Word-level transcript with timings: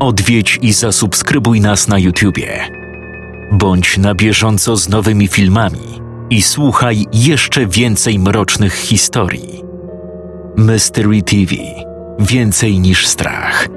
Odwiedź 0.00 0.58
i 0.62 0.72
zasubskrybuj 0.72 1.60
nas 1.60 1.88
na 1.88 1.98
YouTubie. 1.98 2.68
Bądź 3.52 3.98
na 3.98 4.14
bieżąco 4.14 4.76
z 4.76 4.88
nowymi 4.88 5.28
filmami 5.28 6.00
i 6.30 6.42
słuchaj 6.42 7.06
jeszcze 7.12 7.66
więcej 7.66 8.18
mrocznych 8.18 8.74
historii. 8.74 9.62
Mystery 10.56 11.22
TV 11.22 11.54
Więcej 12.18 12.80
niż 12.80 13.06
strach. 13.06 13.68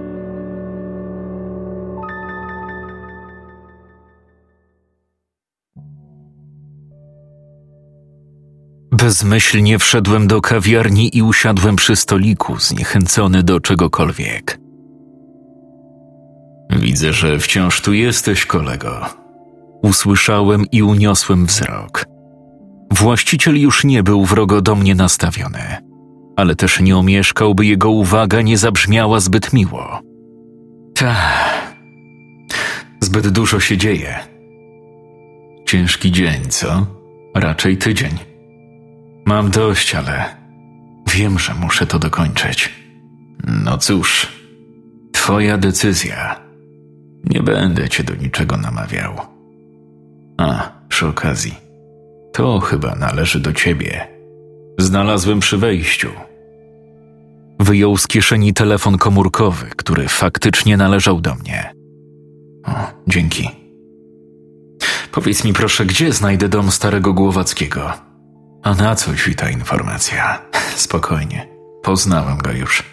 Bezmyślnie 8.92 9.80
wszedłem 9.80 10.28
do 10.28 10.42
kawiarni 10.42 11.18
i 11.18 11.24
usiadłem 11.24 11.76
przy 11.76 11.96
stoliku, 11.96 12.60
zniechęcony 12.60 13.44
do 13.44 13.60
czegokolwiek. 13.60 14.61
Widzę, 16.72 17.14
że 17.14 17.40
wciąż 17.40 17.82
tu 17.82 17.94
jesteś, 17.94 18.46
kolego. 18.46 19.06
Usłyszałem 19.84 20.66
i 20.72 20.84
uniosłem 20.84 21.46
wzrok. 21.46 22.06
Właściciel 22.92 23.62
już 23.62 23.84
nie 23.84 24.04
był 24.04 24.26
wrogo 24.26 24.62
do 24.62 24.76
mnie 24.76 24.96
nastawiony, 24.96 25.78
ale 26.38 26.56
też 26.56 26.80
nie 26.80 26.98
omieszkał, 26.98 27.56
by 27.56 27.66
jego 27.66 27.90
uwaga 27.90 28.42
nie 28.42 28.58
zabrzmiała 28.58 29.20
zbyt 29.20 29.54
miło. 29.54 30.00
Ta, 30.96 31.16
zbyt 33.02 33.28
dużo 33.28 33.60
się 33.60 33.78
dzieje. 33.78 34.20
Ciężki 35.66 36.12
dzień, 36.12 36.42
co? 36.50 36.86
Raczej 37.36 37.78
tydzień. 37.78 38.12
Mam 39.26 39.50
dość, 39.52 39.96
ale 39.96 40.26
wiem, 41.14 41.40
że 41.40 41.54
muszę 41.54 41.88
to 41.88 42.00
dokończyć. 42.00 42.70
No 43.64 43.78
cóż, 43.78 44.28
twoja 45.14 45.58
decyzja. 45.58 46.41
Nie 47.24 47.44
będę 47.44 47.90
cię 47.90 48.04
do 48.04 48.16
niczego 48.16 48.58
namawiał. 48.58 49.14
A, 50.38 50.72
przy 50.90 51.08
okazji, 51.08 51.56
to 52.34 52.60
chyba 52.60 52.96
należy 52.96 53.40
do 53.40 53.54
ciebie. 53.54 54.08
Znalazłem 54.78 55.40
przy 55.40 55.58
wejściu. 55.58 56.10
Wyjął 57.60 57.98
z 57.98 58.08
kieszeni 58.08 58.54
telefon 58.54 58.98
komórkowy, 58.98 59.66
który 59.76 60.08
faktycznie 60.08 60.78
należał 60.78 61.22
do 61.22 61.36
mnie. 61.36 61.74
O, 62.66 62.72
dzięki. 63.08 63.50
Powiedz 65.12 65.44
mi 65.44 65.54
proszę, 65.54 65.86
gdzie 65.86 66.14
znajdę 66.14 66.50
dom 66.50 66.72
starego 66.72 67.14
Głowackiego? 67.14 67.94
A 68.64 68.74
na 68.74 68.96
co 68.96 69.16
ci 69.16 69.36
ta 69.36 69.50
informacja? 69.50 70.42
Spokojnie, 70.76 71.48
poznałem 71.84 72.38
go 72.38 72.52
już. 72.52 72.84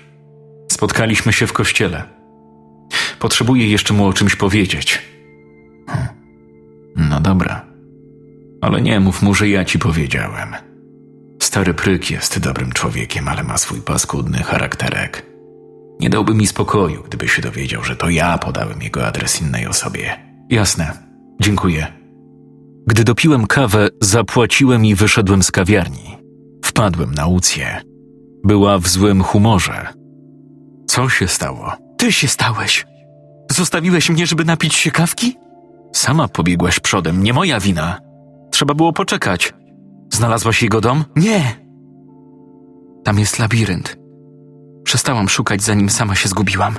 Spotkaliśmy 0.72 1.32
się 1.32 1.46
w 1.46 1.52
kościele. 1.52 2.17
Potrzebuję 3.18 3.68
jeszcze 3.68 3.94
mu 3.94 4.06
o 4.06 4.12
czymś 4.12 4.36
powiedzieć. 4.36 5.02
Hm. 5.88 6.06
No 6.96 7.20
dobra, 7.20 7.66
ale 8.60 8.80
nie 8.80 9.00
mów 9.00 9.22
mu, 9.22 9.34
że 9.34 9.48
ja 9.48 9.64
ci 9.64 9.78
powiedziałem. 9.78 10.54
Stary 11.42 11.74
pryk 11.74 12.10
jest 12.10 12.38
dobrym 12.38 12.72
człowiekiem, 12.72 13.28
ale 13.28 13.42
ma 13.42 13.58
swój 13.58 13.80
paskudny 13.80 14.38
charakterek. 14.38 15.26
Nie 16.00 16.10
dałby 16.10 16.34
mi 16.34 16.46
spokoju, 16.46 17.02
gdyby 17.02 17.28
się 17.28 17.42
dowiedział, 17.42 17.84
że 17.84 17.96
to 17.96 18.08
ja 18.08 18.38
podałem 18.38 18.82
jego 18.82 19.06
adres 19.06 19.42
innej 19.42 19.66
osobie. 19.66 20.16
Jasne, 20.50 20.92
dziękuję. 21.40 21.86
Gdy 22.86 23.04
dopiłem 23.04 23.46
kawę, 23.46 23.88
zapłaciłem 24.00 24.84
i 24.84 24.94
wyszedłem 24.94 25.42
z 25.42 25.50
kawiarni. 25.50 26.16
Wpadłem 26.64 27.14
na 27.14 27.26
Ucję. 27.26 27.80
Była 28.44 28.78
w 28.78 28.88
złym 28.88 29.22
humorze. 29.22 29.86
Co 30.86 31.08
się 31.08 31.28
stało? 31.28 31.87
Ty 31.98 32.12
się 32.12 32.28
stałeś. 32.28 32.86
Zostawiłeś 33.52 34.10
mnie, 34.10 34.26
żeby 34.26 34.44
napić 34.44 34.74
się 34.74 34.90
kawki? 34.90 35.36
Sama 35.92 36.28
pobiegłaś 36.28 36.80
przodem, 36.80 37.22
nie 37.22 37.32
moja 37.32 37.60
wina. 37.60 38.00
Trzeba 38.50 38.74
było 38.74 38.92
poczekać. 38.92 39.54
Znalazłaś 40.12 40.62
jego 40.62 40.80
dom? 40.80 41.04
Nie. 41.16 41.56
Tam 43.04 43.18
jest 43.18 43.38
labirynt. 43.38 43.96
Przestałam 44.84 45.28
szukać, 45.28 45.62
zanim 45.62 45.90
sama 45.90 46.14
się 46.14 46.28
zgubiłam. 46.28 46.78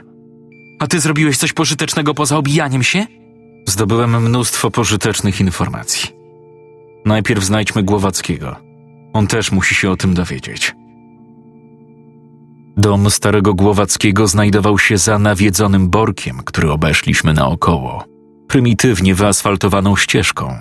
A 0.80 0.88
ty 0.88 1.00
zrobiłeś 1.00 1.38
coś 1.38 1.54
pożytecznego 1.54 2.14
poza 2.14 2.38
obijaniem 2.38 2.84
się? 2.84 3.06
Zdobyłem 3.68 4.24
mnóstwo 4.24 4.72
pożytecznych 4.72 5.42
informacji. 5.42 6.10
Najpierw 7.06 7.44
znajdźmy 7.44 7.84
Głowackiego. 7.84 8.56
On 9.14 9.28
też 9.28 9.52
musi 9.52 9.76
się 9.76 9.92
o 9.92 9.98
tym 9.98 10.14
dowiedzieć. 10.14 10.76
Dom 12.80 13.10
starego 13.10 13.54
Głowackiego 13.54 14.28
znajdował 14.28 14.80
się 14.80 14.98
za 14.98 15.20
nawiedzonym 15.20 15.90
borkiem, 15.90 16.42
który 16.46 16.72
obeszliśmy 16.72 17.34
naokoło, 17.34 18.06
prymitywnie 18.48 19.16
wyasfaltowaną 19.16 19.96
ścieżką. 19.96 20.56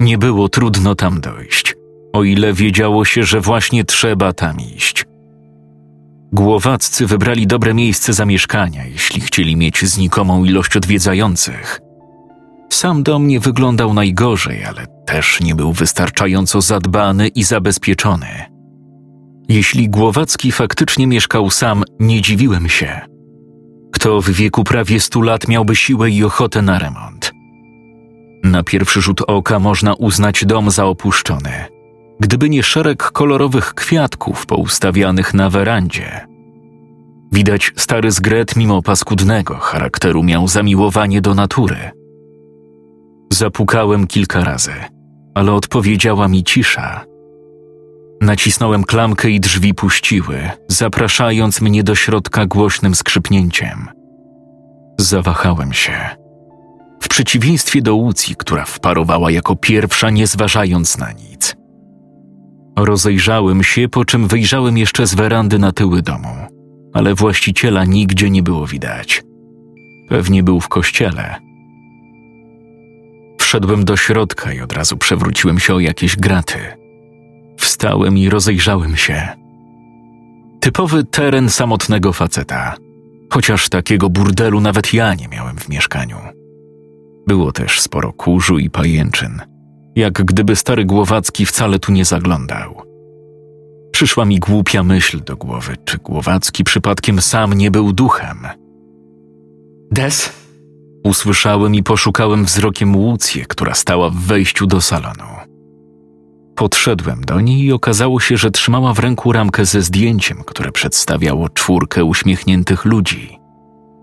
Nie 0.00 0.18
było 0.18 0.48
trudno 0.48 0.94
tam 0.94 1.20
dojść, 1.20 1.74
o 2.12 2.24
ile 2.24 2.52
wiedziało 2.52 3.04
się, 3.04 3.24
że 3.24 3.40
właśnie 3.40 3.84
trzeba 3.84 4.32
tam 4.32 4.56
iść. 4.76 5.04
Głowaccy 6.32 7.06
wybrali 7.06 7.46
dobre 7.46 7.74
miejsce 7.74 8.12
zamieszkania, 8.12 8.84
jeśli 8.84 9.20
chcieli 9.20 9.56
mieć 9.56 9.84
znikomą 9.84 10.44
ilość 10.44 10.76
odwiedzających. 10.76 11.80
Sam 12.70 13.02
dom 13.02 13.26
nie 13.26 13.40
wyglądał 13.40 13.94
najgorzej, 13.94 14.64
ale 14.64 14.86
też 15.06 15.40
nie 15.40 15.54
był 15.54 15.72
wystarczająco 15.72 16.60
zadbany 16.60 17.28
i 17.28 17.44
zabezpieczony. 17.44 18.53
Jeśli 19.48 19.88
Głowacki 19.88 20.52
faktycznie 20.52 21.06
mieszkał 21.06 21.50
sam, 21.50 21.84
nie 22.00 22.20
dziwiłem 22.20 22.68
się. 22.68 23.00
Kto 23.92 24.20
w 24.20 24.30
wieku 24.30 24.64
prawie 24.64 25.00
stu 25.00 25.22
lat 25.22 25.48
miałby 25.48 25.76
siłę 25.76 26.10
i 26.10 26.24
ochotę 26.24 26.62
na 26.62 26.78
remont? 26.78 27.32
Na 28.44 28.62
pierwszy 28.62 29.00
rzut 29.00 29.20
oka 29.26 29.58
można 29.58 29.94
uznać 29.94 30.44
dom 30.44 30.70
za 30.70 30.84
opuszczony, 30.84 31.52
gdyby 32.20 32.50
nie 32.50 32.62
szereg 32.62 33.02
kolorowych 33.02 33.74
kwiatków 33.74 34.46
poustawianych 34.46 35.34
na 35.34 35.50
werandzie. 35.50 36.26
Widać 37.32 37.72
stary 37.76 38.10
zgret 38.10 38.56
mimo 38.56 38.82
paskudnego 38.82 39.54
charakteru 39.54 40.22
miał 40.22 40.48
zamiłowanie 40.48 41.20
do 41.20 41.34
natury– 41.34 41.76
Zapukałem 43.34 44.06
kilka 44.06 44.44
razy, 44.44 44.72
ale 45.34 45.52
odpowiedziała 45.52 46.28
mi 46.28 46.44
cisza. 46.44 47.04
Nacisnąłem 48.24 48.84
klamkę 48.84 49.30
i 49.30 49.40
drzwi 49.40 49.74
puściły, 49.74 50.50
zapraszając 50.68 51.60
mnie 51.60 51.82
do 51.82 51.94
środka 51.94 52.46
głośnym 52.46 52.94
skrzypnięciem. 52.94 53.88
Zawahałem 54.98 55.72
się. 55.72 55.92
W 57.02 57.08
przeciwieństwie 57.08 57.82
do 57.82 57.94
Łucji, 57.94 58.36
która 58.36 58.64
wparowała 58.64 59.30
jako 59.30 59.56
pierwsza, 59.56 60.10
nie 60.10 60.26
zważając 60.26 60.98
na 60.98 61.12
nic. 61.12 61.56
Rozejrzałem 62.78 63.62
się, 63.62 63.88
po 63.88 64.04
czym 64.04 64.28
wyjrzałem 64.28 64.78
jeszcze 64.78 65.06
z 65.06 65.14
werandy 65.14 65.58
na 65.58 65.72
tyły 65.72 66.02
domu, 66.02 66.36
ale 66.94 67.14
właściciela 67.14 67.84
nigdzie 67.84 68.30
nie 68.30 68.42
było 68.42 68.66
widać. 68.66 69.22
Pewnie 70.08 70.42
był 70.42 70.60
w 70.60 70.68
kościele 70.68 71.36
Wszedłem 73.40 73.84
do 73.84 73.96
środka 73.96 74.52
i 74.52 74.60
od 74.60 74.72
razu 74.72 74.96
przewróciłem 74.96 75.58
się 75.58 75.74
o 75.74 75.80
jakieś 75.80 76.16
graty. 76.16 76.83
Wstałem 77.74 78.18
i 78.18 78.28
rozejrzałem 78.28 78.96
się. 78.96 79.28
Typowy 80.60 81.04
teren 81.04 81.48
samotnego 81.48 82.12
faceta, 82.12 82.74
chociaż 83.32 83.68
takiego 83.68 84.10
burdelu 84.10 84.60
nawet 84.60 84.94
ja 84.94 85.14
nie 85.14 85.28
miałem 85.28 85.56
w 85.56 85.68
mieszkaniu. 85.68 86.16
Było 87.26 87.52
też 87.52 87.80
sporo 87.80 88.12
kurzu 88.12 88.58
i 88.58 88.70
pajęczyn, 88.70 89.40
jak 89.96 90.12
gdyby 90.12 90.56
stary 90.56 90.84
Głowacki 90.84 91.46
wcale 91.46 91.78
tu 91.78 91.92
nie 91.92 92.04
zaglądał. 92.04 92.82
Przyszła 93.92 94.24
mi 94.24 94.38
głupia 94.38 94.82
myśl 94.82 95.24
do 95.24 95.36
głowy, 95.36 95.76
czy 95.84 95.98
Głowacki 95.98 96.64
przypadkiem 96.64 97.20
sam 97.20 97.54
nie 97.54 97.70
był 97.70 97.92
duchem. 97.92 98.46
Des? 99.90 100.32
Usłyszałem 101.04 101.74
i 101.74 101.82
poszukałem 101.82 102.44
wzrokiem 102.44 102.96
Łucję, 102.96 103.44
która 103.46 103.74
stała 103.74 104.10
w 104.10 104.16
wejściu 104.16 104.66
do 104.66 104.80
salonu. 104.80 105.53
Podszedłem 106.56 107.20
do 107.20 107.40
niej 107.40 107.64
i 107.64 107.72
okazało 107.72 108.20
się, 108.20 108.36
że 108.36 108.50
trzymała 108.50 108.94
w 108.94 108.98
ręku 108.98 109.32
ramkę 109.32 109.64
ze 109.64 109.82
zdjęciem, 109.82 110.44
które 110.46 110.72
przedstawiało 110.72 111.48
czwórkę 111.48 112.04
uśmiechniętych 112.04 112.84
ludzi: 112.84 113.38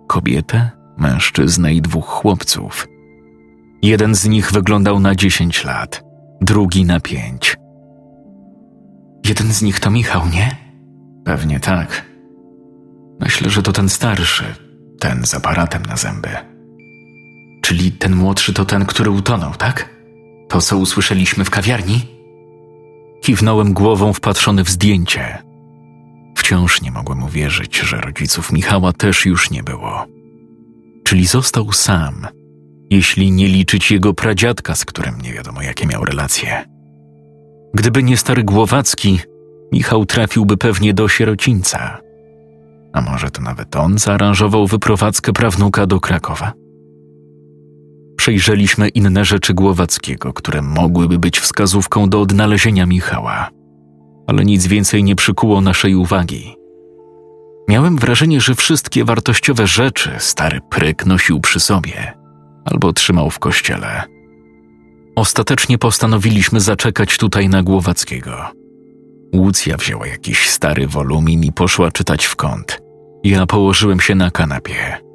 kobietę, 0.08 0.72
mężczyznę 0.98 1.74
i 1.74 1.82
dwóch 1.82 2.08
chłopców. 2.08 2.88
Jeden 3.82 4.16
z 4.16 4.26
nich 4.26 4.52
wyglądał 4.52 5.00
na 5.00 5.16
dziesięć 5.16 5.64
lat, 5.64 6.04
drugi 6.42 6.86
na 6.86 7.00
pięć. 7.00 7.58
Jeden 9.26 9.54
z 9.54 9.62
nich 9.62 9.80
to 9.80 9.92
Michał, 9.92 10.22
nie? 10.30 10.58
Pewnie 11.26 11.60
tak. 11.60 12.06
Myślę, 13.20 13.50
że 13.50 13.64
to 13.64 13.74
ten 13.74 13.90
starszy, 13.90 14.44
ten 15.00 15.26
z 15.26 15.34
aparatem 15.34 15.86
na 15.86 15.98
zęby. 15.98 16.30
Czyli 17.62 17.92
ten 17.92 18.16
młodszy 18.16 18.54
to 18.54 18.66
ten, 18.66 18.86
który 18.86 19.10
utonął, 19.10 19.54
tak? 19.54 19.90
To, 20.50 20.62
co 20.62 20.78
usłyszeliśmy 20.78 21.46
w 21.46 21.50
kawiarni? 21.50 22.21
Kiwnąłem 23.22 23.74
głową 23.74 24.14
wpatrzony 24.14 24.64
w 24.64 24.70
zdjęcie. 24.70 25.38
Wciąż 26.38 26.82
nie 26.82 26.92
mogłem 26.92 27.24
uwierzyć, 27.24 27.80
że 27.80 28.02
rodziców 28.02 28.52
Michała 28.52 28.94
też 28.94 29.26
już 29.26 29.52
nie 29.52 29.64
było. 29.64 30.06
czyli 31.04 31.28
został 31.28 31.72
sam, 31.72 32.28
jeśli 32.90 33.32
nie 33.32 33.48
liczyć 33.48 33.92
jego 33.92 34.14
pradziadka, 34.14 34.76
z 34.76 34.86
którym 34.86 35.22
nie 35.22 35.34
wiadomo 35.34 35.62
jakie 35.62 35.86
miał 35.88 36.06
relacje. 36.06 36.66
Gdyby 37.74 38.04
nie 38.04 38.18
stary 38.18 38.44
Głowacki, 38.44 39.20
Michał 39.72 40.06
trafiłby 40.06 40.58
pewnie 40.58 40.94
do 40.94 41.08
sierocińca. 41.08 41.98
A 42.94 43.02
może 43.02 43.32
to 43.32 43.42
nawet 43.42 43.76
on 43.76 43.98
zaaranżował 43.98 44.68
wyprowadzkę 44.68 45.34
prawnuka 45.34 45.86
do 45.86 46.00
Krakowa? 46.00 46.54
Przejrzeliśmy 48.22 48.90
inne 48.90 49.26
rzeczy 49.26 49.54
Głowackiego, 49.54 50.34
które 50.34 50.62
mogłyby 50.62 51.20
być 51.20 51.40
wskazówką 51.40 52.10
do 52.10 52.22
odnalezienia 52.22 52.86
Michała, 52.86 53.50
ale 54.28 54.46
nic 54.46 54.68
więcej 54.68 55.04
nie 55.04 55.16
przykuło 55.16 55.62
naszej 55.62 55.96
uwagi. 55.96 56.56
Miałem 57.70 57.98
wrażenie, 57.98 58.42
że 58.42 58.56
wszystkie 58.56 59.06
wartościowe 59.06 59.68
rzeczy 59.68 60.12
stary 60.18 60.60
pryk 60.70 61.06
nosił 61.06 61.40
przy 61.40 61.60
sobie 61.60 62.14
albo 62.66 62.94
trzymał 62.94 63.30
w 63.30 63.40
kościele. 63.40 64.04
Ostatecznie 65.16 65.78
postanowiliśmy 65.78 66.60
zaczekać 66.60 67.18
tutaj 67.18 67.50
na 67.50 67.64
Głowackiego. 67.64 68.46
Łucja 69.36 69.78
wzięła 69.78 70.08
jakiś 70.08 70.50
stary 70.50 70.88
wolumin 70.88 71.44
i 71.44 71.52
poszła 71.52 71.92
czytać 71.92 72.26
w 72.26 72.36
kąt. 72.36 72.82
Ja 73.24 73.46
położyłem 73.46 74.00
się 74.00 74.16
na 74.16 74.32
kanapie. 74.32 75.11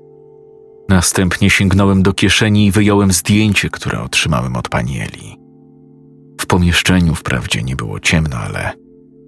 Następnie 0.89 1.51
sięgnąłem 1.51 2.03
do 2.03 2.13
kieszeni 2.13 2.67
i 2.67 2.73
wyjąłem 2.73 3.13
zdjęcie, 3.13 3.71
które 3.71 4.03
otrzymałem 4.03 4.57
od 4.57 4.69
pani 4.69 5.01
Eli. 5.01 5.37
W 6.41 6.47
pomieszczeniu 6.47 7.15
wprawdzie 7.15 7.63
nie 7.63 7.77
było 7.77 8.01
ciemno, 8.01 8.37
ale 8.37 8.73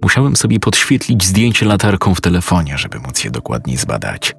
musiałem 0.03 0.35
sobie 0.35 0.59
podświetlić 0.59 1.23
zdjęcie 1.23 1.65
latarką 1.65 2.15
w 2.15 2.21
telefonie, 2.21 2.77
żeby 2.77 2.99
móc 2.99 3.23
je 3.23 3.31
dokładniej 3.31 3.77
zbadać. 3.77 4.35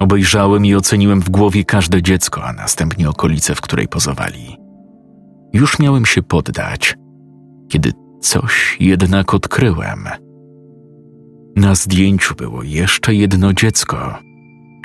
Obejrzałem 0.00 0.66
i 0.66 0.74
oceniłem 0.74 1.20
w 1.20 1.30
głowie 1.30 1.64
każde 1.64 2.02
dziecko, 2.02 2.44
a 2.44 2.52
następnie 2.52 3.10
okolice, 3.10 3.54
w 3.54 3.60
której 3.60 3.88
pozowali. 3.88 4.56
Już 5.52 5.78
miałem 5.78 6.06
się 6.06 6.22
poddać, 6.22 6.94
kiedy 7.68 7.92
coś 8.20 8.76
jednak 8.80 9.34
odkryłem. 9.34 10.08
Na 11.56 11.74
zdjęciu 11.74 12.34
było 12.34 12.62
jeszcze 12.62 13.14
jedno 13.14 13.52
dziecko, 13.52 14.18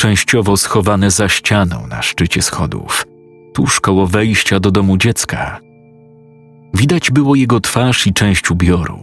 częściowo 0.04 0.58
schowane 0.58 1.12
za 1.12 1.30
ścianą 1.30 1.88
na 1.88 2.02
szczycie 2.02 2.42
schodów, 2.42 3.06
tuż 3.54 3.80
koło 3.80 4.08
wejścia 4.08 4.60
do 4.60 4.72
domu 4.72 4.98
dziecka. 4.98 5.60
Widać 6.74 7.12
było 7.12 7.36
jego 7.36 7.60
twarz 7.60 8.08
i 8.08 8.14
część 8.14 8.52
ubioru. 8.52 9.00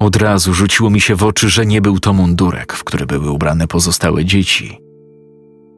Od 0.00 0.16
razu 0.16 0.54
rzuciło 0.54 0.90
mi 0.90 1.00
się 1.00 1.14
w 1.14 1.22
oczy, 1.22 1.48
że 1.48 1.66
nie 1.66 1.80
był 1.80 1.98
to 1.98 2.12
mundurek, 2.12 2.72
w 2.72 2.84
który 2.84 3.06
były 3.06 3.30
ubrane 3.30 3.66
pozostałe 3.66 4.24
dzieci. 4.24 4.78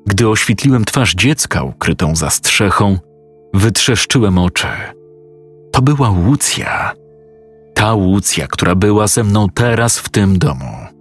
Gdy 0.07 0.29
oświetliłem 0.29 0.85
twarz 0.85 1.15
dziecka 1.15 1.63
ukrytą 1.63 2.17
za 2.17 2.31
strzechą, 2.31 2.99
wytrzeszczyłem 3.55 4.39
oczy. 4.39 4.69
To 5.73 5.83
była 5.83 6.11
Łucja. 6.11 6.93
Ta 7.75 7.95
Łucja, 7.95 8.47
która 8.47 8.75
była 8.75 9.07
ze 9.07 9.25
mną 9.25 9.47
teraz 9.55 9.99
w 9.99 10.09
tym 10.09 10.39
domu. 10.39 10.94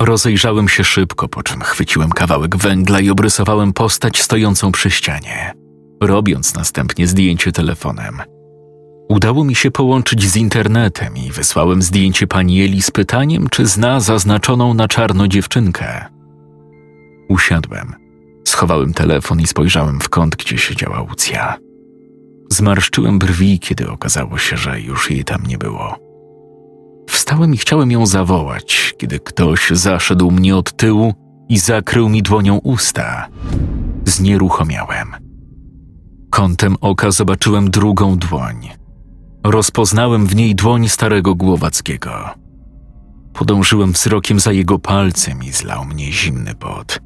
Rozejrzałem 0.00 0.68
się 0.68 0.84
szybko, 0.84 1.28
po 1.28 1.42
czym 1.42 1.60
chwyciłem 1.60 2.10
kawałek 2.10 2.56
węgla 2.56 3.00
i 3.00 3.10
obrysowałem 3.10 3.72
postać 3.72 4.22
stojącą 4.22 4.72
przy 4.72 4.90
ścianie, 4.90 5.54
robiąc 6.02 6.54
następnie 6.54 7.06
zdjęcie 7.06 7.52
telefonem. 7.52 8.22
Udało 9.08 9.44
mi 9.44 9.54
się 9.54 9.70
połączyć 9.70 10.30
z 10.30 10.36
internetem 10.36 11.16
i 11.16 11.30
wysłałem 11.30 11.82
zdjęcie 11.82 12.26
pani 12.26 12.62
Eli 12.62 12.82
z 12.82 12.90
pytaniem, 12.90 13.48
czy 13.50 13.66
zna 13.66 14.00
zaznaczoną 14.00 14.74
na 14.74 14.88
czarno 14.88 15.28
dziewczynkę. 15.28 16.04
Usiadłem, 17.28 17.94
schowałem 18.48 18.94
telefon 18.94 19.40
i 19.40 19.46
spojrzałem 19.46 20.00
w 20.00 20.08
kąt, 20.08 20.36
gdzie 20.36 20.58
siedziała 20.58 21.02
Łucja. 21.02 21.56
Zmarszczyłem 22.50 23.18
brwi, 23.18 23.58
kiedy 23.58 23.90
okazało 23.90 24.38
się, 24.38 24.56
że 24.56 24.80
już 24.80 25.10
jej 25.10 25.24
tam 25.24 25.42
nie 25.46 25.58
było. 25.58 26.09
Wstałem 27.10 27.54
i 27.54 27.56
chciałem 27.56 27.90
ją 27.90 28.06
zawołać, 28.06 28.94
kiedy 28.98 29.20
ktoś 29.20 29.70
zaszedł 29.70 30.30
mnie 30.30 30.56
od 30.56 30.76
tyłu 30.76 31.14
i 31.48 31.58
zakrył 31.58 32.08
mi 32.08 32.22
dłonią 32.22 32.56
usta. 32.58 33.28
Znieruchomiałem. 34.04 35.08
Kątem 36.30 36.76
oka 36.80 37.10
zobaczyłem 37.10 37.70
drugą 37.70 38.16
dłoń. 38.16 38.68
Rozpoznałem 39.44 40.26
w 40.26 40.36
niej 40.36 40.54
dłoń 40.54 40.88
starego 40.88 41.34
Głowackiego. 41.34 42.30
Podążyłem 43.32 43.92
wzrokiem 43.92 44.40
za 44.40 44.52
jego 44.52 44.78
palcem 44.78 45.42
i 45.42 45.52
zlał 45.52 45.84
mnie 45.84 46.12
zimny 46.12 46.54
pot. 46.54 47.00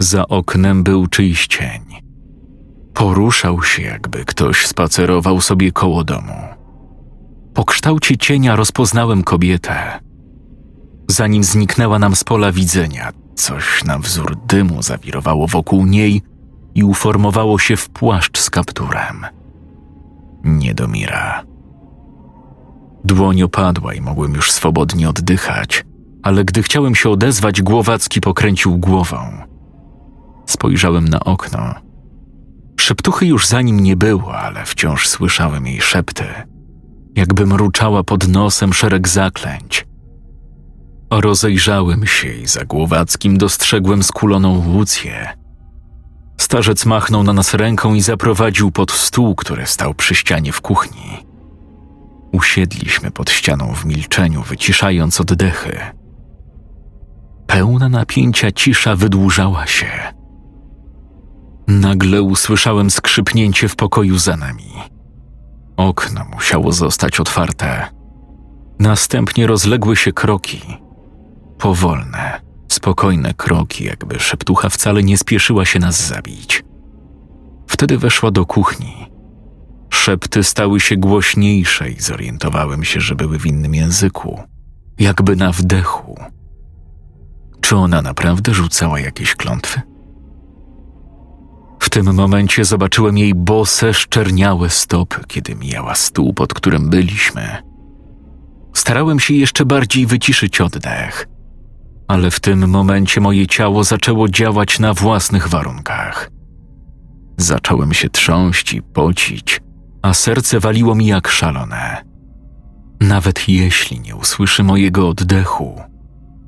Za 0.00 0.28
oknem 0.28 0.82
był 0.82 1.06
czyjś 1.06 1.46
cień. 1.46 1.82
Poruszał 2.94 3.62
się, 3.62 3.82
jakby 3.82 4.24
ktoś 4.24 4.66
spacerował 4.66 5.40
sobie 5.40 5.72
koło 5.72 6.04
domu. 6.04 6.53
Po 7.54 7.64
kształcie 7.64 8.16
cienia 8.16 8.56
rozpoznałem 8.56 9.22
kobietę. 9.22 10.00
Zanim 11.08 11.44
zniknęła 11.44 11.98
nam 11.98 12.16
z 12.16 12.24
pola 12.24 12.52
widzenia, 12.52 13.10
coś 13.34 13.84
na 13.84 13.98
wzór 13.98 14.36
dymu 14.46 14.82
zawirowało 14.82 15.46
wokół 15.46 15.86
niej 15.86 16.22
i 16.74 16.84
uformowało 16.84 17.58
się 17.58 17.76
w 17.76 17.88
płaszcz 17.88 18.38
z 18.38 18.50
kapturem. 18.50 19.26
Niedomira. 20.44 21.44
Dłoń 23.04 23.42
opadła 23.42 23.94
i 23.94 24.00
mogłem 24.00 24.34
już 24.34 24.52
swobodnie 24.52 25.08
oddychać, 25.08 25.84
ale 26.22 26.44
gdy 26.44 26.62
chciałem 26.62 26.94
się 26.94 27.10
odezwać, 27.10 27.62
Głowacki 27.62 28.20
pokręcił 28.20 28.78
głową. 28.78 29.16
Spojrzałem 30.46 31.08
na 31.08 31.20
okno. 31.20 31.74
Szeptuchy 32.80 33.26
już 33.26 33.46
za 33.46 33.62
nim 33.62 33.80
nie 33.80 33.96
było, 33.96 34.38
ale 34.38 34.64
wciąż 34.64 35.08
słyszałem 35.08 35.66
jej 35.66 35.80
szepty– 35.80 36.24
jakby 37.16 37.46
mruczała 37.46 38.02
pod 38.02 38.28
nosem 38.28 38.72
szereg 38.72 39.08
zaklęć. 39.08 39.86
Rozejrzałem 41.10 42.06
się 42.06 42.32
i 42.32 42.46
za 42.46 42.64
Głowackim 42.64 43.38
dostrzegłem 43.38 44.02
skuloną 44.02 44.72
Łucję. 44.74 45.28
Starzec 46.40 46.86
machnął 46.86 47.22
na 47.22 47.32
nas 47.32 47.54
ręką 47.54 47.94
i 47.94 48.00
zaprowadził 48.00 48.70
pod 48.70 48.92
stół, 48.92 49.34
który 49.34 49.66
stał 49.66 49.94
przy 49.94 50.14
ścianie 50.14 50.52
w 50.52 50.60
kuchni. 50.60 51.26
Usiedliśmy 52.32 53.10
pod 53.10 53.30
ścianą 53.30 53.74
w 53.74 53.84
milczeniu, 53.84 54.42
wyciszając 54.42 55.20
oddechy. 55.20 55.78
Pełna 57.46 57.88
napięcia 57.88 58.52
cisza 58.52 58.96
wydłużała 58.96 59.66
się. 59.66 59.90
Nagle 61.68 62.22
usłyszałem 62.22 62.90
skrzypnięcie 62.90 63.68
w 63.68 63.76
pokoju 63.76 64.18
za 64.18 64.36
nami. 64.36 64.93
Okno 65.76 66.24
musiało 66.32 66.72
zostać 66.72 67.20
otwarte. 67.20 67.86
Następnie 68.78 69.46
rozległy 69.46 69.96
się 69.96 70.12
kroki. 70.12 70.60
Powolne, 71.58 72.40
spokojne 72.68 73.34
kroki, 73.34 73.84
jakby 73.84 74.20
szeptucha 74.20 74.68
wcale 74.68 75.02
nie 75.02 75.18
spieszyła 75.18 75.64
się 75.64 75.78
nas 75.78 76.06
zabić. 76.06 76.64
Wtedy 77.66 77.98
weszła 77.98 78.30
do 78.30 78.46
kuchni. 78.46 79.06
Szepty 79.90 80.44
stały 80.44 80.80
się 80.80 80.96
głośniejsze 80.96 81.90
i 81.90 82.00
zorientowałem 82.00 82.84
się, 82.84 83.00
że 83.00 83.14
były 83.14 83.38
w 83.38 83.46
innym 83.46 83.74
języku, 83.74 84.40
jakby 84.98 85.36
na 85.36 85.52
wdechu. 85.52 86.20
Czy 87.60 87.76
ona 87.76 88.02
naprawdę 88.02 88.54
rzucała 88.54 89.00
jakieś 89.00 89.34
klątwy? 89.34 89.80
W 91.84 91.90
tym 91.90 92.14
momencie 92.14 92.64
zobaczyłem 92.64 93.18
jej 93.18 93.34
bose, 93.34 93.94
szczerniałe 93.94 94.70
stopy, 94.70 95.20
kiedy 95.26 95.54
mijała 95.54 95.94
stół, 95.94 96.34
pod 96.34 96.54
którym 96.54 96.90
byliśmy. 96.90 97.62
Starałem 98.74 99.20
się 99.20 99.34
jeszcze 99.34 99.64
bardziej 99.64 100.06
wyciszyć 100.06 100.60
oddech, 100.60 101.26
ale 102.08 102.30
w 102.30 102.40
tym 102.40 102.68
momencie 102.68 103.20
moje 103.20 103.46
ciało 103.46 103.84
zaczęło 103.84 104.28
działać 104.28 104.78
na 104.78 104.94
własnych 104.94 105.48
warunkach. 105.48 106.30
Zacząłem 107.36 107.94
się 107.94 108.08
trząść 108.08 108.72
i 108.72 108.82
pocić, 108.82 109.60
a 110.02 110.14
serce 110.14 110.60
waliło 110.60 110.94
mi 110.94 111.06
jak 111.06 111.28
szalone. 111.28 112.04
Nawet 113.00 113.48
jeśli 113.48 114.00
nie 114.00 114.16
usłyszy 114.16 114.62
mojego 114.62 115.08
oddechu, 115.08 115.80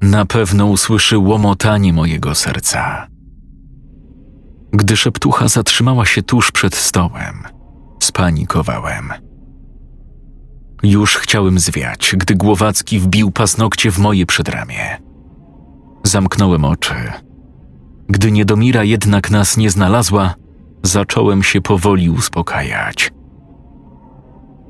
na 0.02 0.26
pewno 0.26 0.66
usłyszy 0.66 1.18
łomotanie 1.18 1.92
mojego 1.92 2.34
serca. 2.34 3.15
Gdy 4.72 4.96
szeptucha 4.96 5.48
zatrzymała 5.48 6.06
się 6.06 6.22
tuż 6.22 6.52
przed 6.52 6.74
stołem, 6.74 7.42
spanikowałem. 8.00 9.12
Już 10.82 11.16
chciałem 11.16 11.58
zwiać, 11.58 12.14
gdy 12.16 12.34
Głowacki 12.34 12.98
wbił 12.98 13.30
paznokcie 13.30 13.90
w 13.90 13.98
moje 13.98 14.26
przedramię. 14.26 14.98
Zamknąłem 16.04 16.64
oczy. 16.64 16.94
Gdy 18.08 18.32
Niedomira 18.32 18.84
jednak 18.84 19.30
nas 19.30 19.56
nie 19.56 19.70
znalazła, 19.70 20.34
zacząłem 20.82 21.42
się 21.42 21.60
powoli 21.60 22.10
uspokajać. 22.10 23.10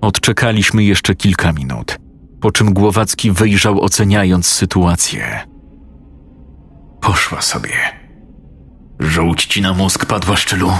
Odczekaliśmy 0.00 0.85
jeszcze 0.85 1.15
kilka 1.15 1.53
minut, 1.53 1.99
po 2.41 2.53
czym 2.53 2.75
Głowacki 2.75 3.33
wyjrzał 3.33 3.81
oceniając 3.81 4.47
sytuację. 4.47 5.41
Poszła 7.00 7.43
sobie 7.43 7.96
Żółć 9.00 9.47
ci 9.47 9.62
na 9.62 9.75
mózg 9.75 10.07
padła, 10.07 10.37
szczylu. 10.37 10.73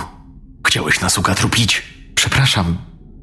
Chciałeś 0.67 1.01
nas 1.01 1.19
ukatrupić? 1.19 1.83
Przepraszam, 2.15 2.79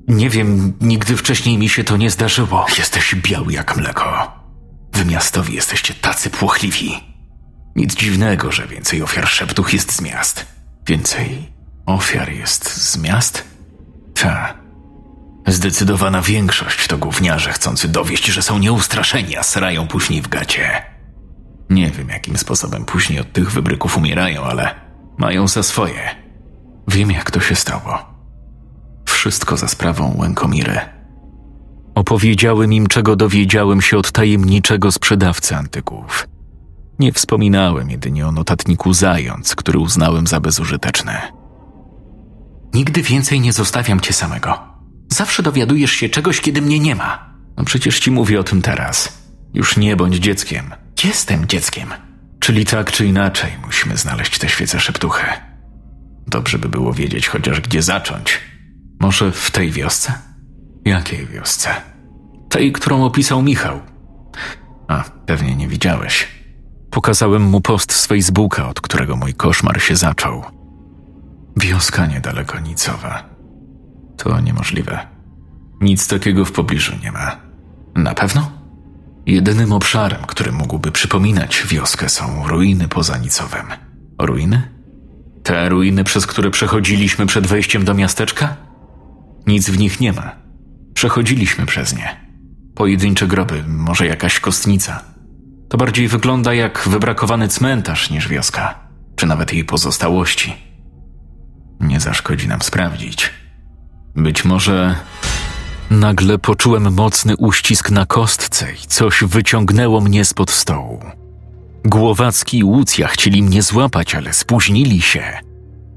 nie 0.08 0.30
wiem, 0.30 0.74
nigdy 0.82 1.18
wcześniej 1.18 1.58
mi 1.58 1.70
się 1.70 1.84
to 1.84 1.98
nie 1.98 2.10
zdarzyło. 2.10 2.66
Jesteś 2.78 3.16
biały 3.16 3.54
jak 3.54 3.78
mleko. 3.78 4.32
Wy 4.94 5.06
miastowi 5.06 5.54
jesteście 5.54 5.94
tacy 5.94 6.30
płochliwi. 6.30 7.14
Nic 7.76 7.96
dziwnego, 7.96 8.52
że 8.52 8.68
więcej 8.68 9.02
ofiar 9.02 9.28
szeptuch 9.28 9.74
jest 9.74 9.94
z 9.94 10.02
miast. 10.02 10.46
Więcej 10.88 11.54
ofiar 11.86 12.32
jest 12.32 12.92
z 12.92 12.98
miast? 12.98 13.44
Ta. 14.14 14.54
Zdecydowana 15.48 16.22
większość 16.22 16.88
to 16.88 16.98
gówniarze 16.98 17.54
chcący 17.54 17.88
dowieść, 17.88 18.26
że 18.26 18.42
są 18.42 18.60
nieustraszeni, 18.60 19.38
a 19.38 19.44
srają 19.44 19.88
później 19.88 20.22
w 20.22 20.28
gacie. 20.28 20.84
Nie 21.70 21.92
wiem, 21.92 22.10
jakim 22.10 22.38
sposobem 22.38 22.86
później 22.86 23.20
od 23.20 23.34
tych 23.34 23.52
wybryków 23.52 23.98
umierają, 23.98 24.44
ale 24.44 24.83
mają 25.18 25.48
za 25.48 25.64
swoje. 25.64 26.16
Wiem, 26.88 27.12
jak 27.12 27.32
to 27.32 27.40
się 27.40 27.56
stało. 27.56 28.14
Wszystko 29.06 29.58
za 29.58 29.68
sprawą 29.68 30.16
Łękomiry. 30.18 30.80
Opowiedziałem 31.96 32.74
im, 32.74 32.88
czego 32.88 33.16
dowiedziałem 33.16 33.82
się 33.82 33.98
od 33.98 34.12
tajemniczego 34.12 34.92
sprzedawcy 34.92 35.56
antyków. 35.56 36.28
Nie 37.00 37.14
wspominałem 37.14 37.90
jedynie 37.90 38.28
o 38.28 38.32
notatniku 38.32 38.94
Zając, 38.94 39.56
który 39.56 39.80
uznałem 39.80 40.28
za 40.28 40.40
bezużyteczny. 40.40 41.14
Nigdy 42.74 43.02
więcej 43.02 43.42
nie 43.42 43.54
zostawiam 43.54 44.00
cię 44.00 44.14
samego. 44.14 44.60
Zawsze 45.10 45.44
dowiadujesz 45.44 45.92
się 45.92 46.10
czegoś, 46.10 46.42
kiedy 46.42 46.62
mnie 46.62 46.80
nie 46.80 46.96
ma. 46.96 47.34
No 47.58 47.64
przecież 47.64 48.00
ci 48.00 48.12
mówię 48.12 48.40
o 48.40 48.44
tym 48.44 48.62
teraz. 48.62 49.24
Już 49.54 49.78
nie 49.78 49.96
bądź 49.96 50.16
dzieckiem. 50.16 50.72
Jestem 51.04 51.46
dzieckiem. 51.46 51.90
Czyli 52.44 52.66
tak 52.66 52.92
czy 52.92 53.06
inaczej 53.06 53.52
musimy 53.66 53.98
znaleźć 53.98 54.40
tę 54.40 54.50
świecę 54.50 54.80
szeptuchy. 54.80 55.26
Dobrze 56.28 56.60
by 56.60 56.70
było 56.70 56.94
wiedzieć 56.94 57.28
chociaż 57.28 57.62
gdzie 57.62 57.82
zacząć. 57.82 58.40
Może 59.00 59.32
w 59.32 59.52
tej 59.52 59.72
wiosce? 59.72 60.14
Jakiej 60.86 61.28
wiosce? 61.28 61.70
Tej, 62.50 62.72
którą 62.72 63.06
opisał 63.06 63.42
Michał. 63.42 63.80
A, 64.88 65.04
pewnie 65.26 65.56
nie 65.56 65.68
widziałeś. 65.68 66.28
Pokazałem 66.92 67.44
mu 67.44 67.62
post 67.62 68.08
z 68.20 68.32
bułka, 68.32 68.70
od 68.70 68.82
którego 68.82 69.16
mój 69.16 69.34
koszmar 69.34 69.82
się 69.82 69.96
zaczął. 69.96 70.44
Wioska 71.58 72.06
niedaleko 72.06 72.60
Nicowa. 72.60 73.30
To 74.18 74.42
niemożliwe. 74.42 75.08
Nic 75.82 76.08
takiego 76.08 76.46
w 76.46 76.52
pobliżu 76.52 76.94
nie 77.04 77.12
ma. 77.12 77.38
Na 77.96 78.14
pewno? 78.14 78.63
Jedynym 79.26 79.74
obszarem, 79.74 80.22
który 80.28 80.52
mógłby 80.52 80.92
przypominać 80.92 81.64
wioskę, 81.68 82.10
są 82.10 82.48
ruiny 82.48 82.88
poza 82.88 83.18
Nicowem. 83.18 83.66
Ruiny? 84.20 84.62
Te 85.44 85.70
ruiny, 85.70 86.04
przez 86.04 86.28
które 86.28 86.52
przechodziliśmy 86.52 87.26
przed 87.26 87.48
wejściem 87.48 87.86
do 87.86 87.94
miasteczka? 87.94 88.56
Nic 89.48 89.70
w 89.70 89.78
nich 89.78 90.00
nie 90.00 90.14
ma. 90.14 90.36
Przechodziliśmy 90.94 91.66
przez 91.66 91.96
nie. 91.96 92.24
Pojedyncze 92.76 93.28
groby, 93.28 93.64
może 93.68 94.08
jakaś 94.08 94.40
kostnica. 94.40 95.04
To 95.70 95.78
bardziej 95.78 96.08
wygląda 96.08 96.54
jak 96.54 96.84
wybrakowany 96.90 97.48
cmentarz 97.48 98.10
niż 98.10 98.28
wioska, 98.28 98.80
czy 99.16 99.26
nawet 99.26 99.54
jej 99.54 99.66
pozostałości. 99.66 100.56
Nie 101.80 102.00
zaszkodzi 102.00 102.48
nam 102.48 102.62
sprawdzić. 102.62 103.30
Być 104.16 104.46
może 104.46 104.96
Nagle 105.90 106.38
poczułem 106.38 106.94
mocny 106.94 107.38
uścisk 107.38 107.92
na 107.92 108.06
kostce 108.06 108.74
i 108.74 108.88
coś 108.88 109.24
wyciągnęło 109.24 110.02
mnie 110.02 110.26
spod 110.26 110.52
stołu. 110.52 111.00
Głowacki 111.86 112.60
i 112.60 112.64
Łucja 112.64 113.08
chcieli 113.08 113.44
mnie 113.44 113.62
złapać, 113.62 114.16
ale 114.16 114.34
spóźnili 114.34 115.02
się. 115.02 115.24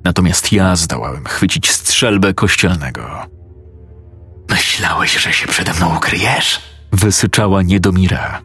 Natomiast 0.05 0.53
ja 0.53 0.77
zdołałem 0.77 1.25
chwycić 1.25 1.71
strzelbę 1.71 2.35
kościelnego. 2.35 3.27
Myślałeś, 4.51 5.19
że 5.19 5.33
się 5.33 5.47
przede 5.47 5.75
mną 5.75 5.97
ukryjesz? 5.97 6.61
Wysyczała 6.93 7.63
Niedomira. 7.63 8.43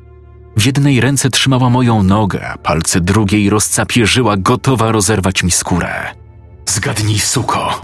W 0.58 0.66
jednej 0.66 1.02
ręce 1.02 1.30
trzymała 1.30 1.70
moją 1.70 2.04
nogę, 2.04 2.48
a 2.50 2.58
palce 2.58 3.02
drugiej 3.02 3.50
rozcapierzyła, 3.50 4.38
gotowa 4.38 4.92
rozerwać 4.92 5.44
mi 5.44 5.52
skórę. 5.52 6.16
Zgadnij, 6.66 7.20
suko! 7.20 7.82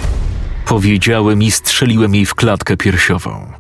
Powiedziałem 0.68 1.44
i 1.44 1.52
strzeliłem 1.52 2.16
jej 2.16 2.26
w 2.26 2.36
klatkę 2.36 2.78
piersiową. 2.78 3.54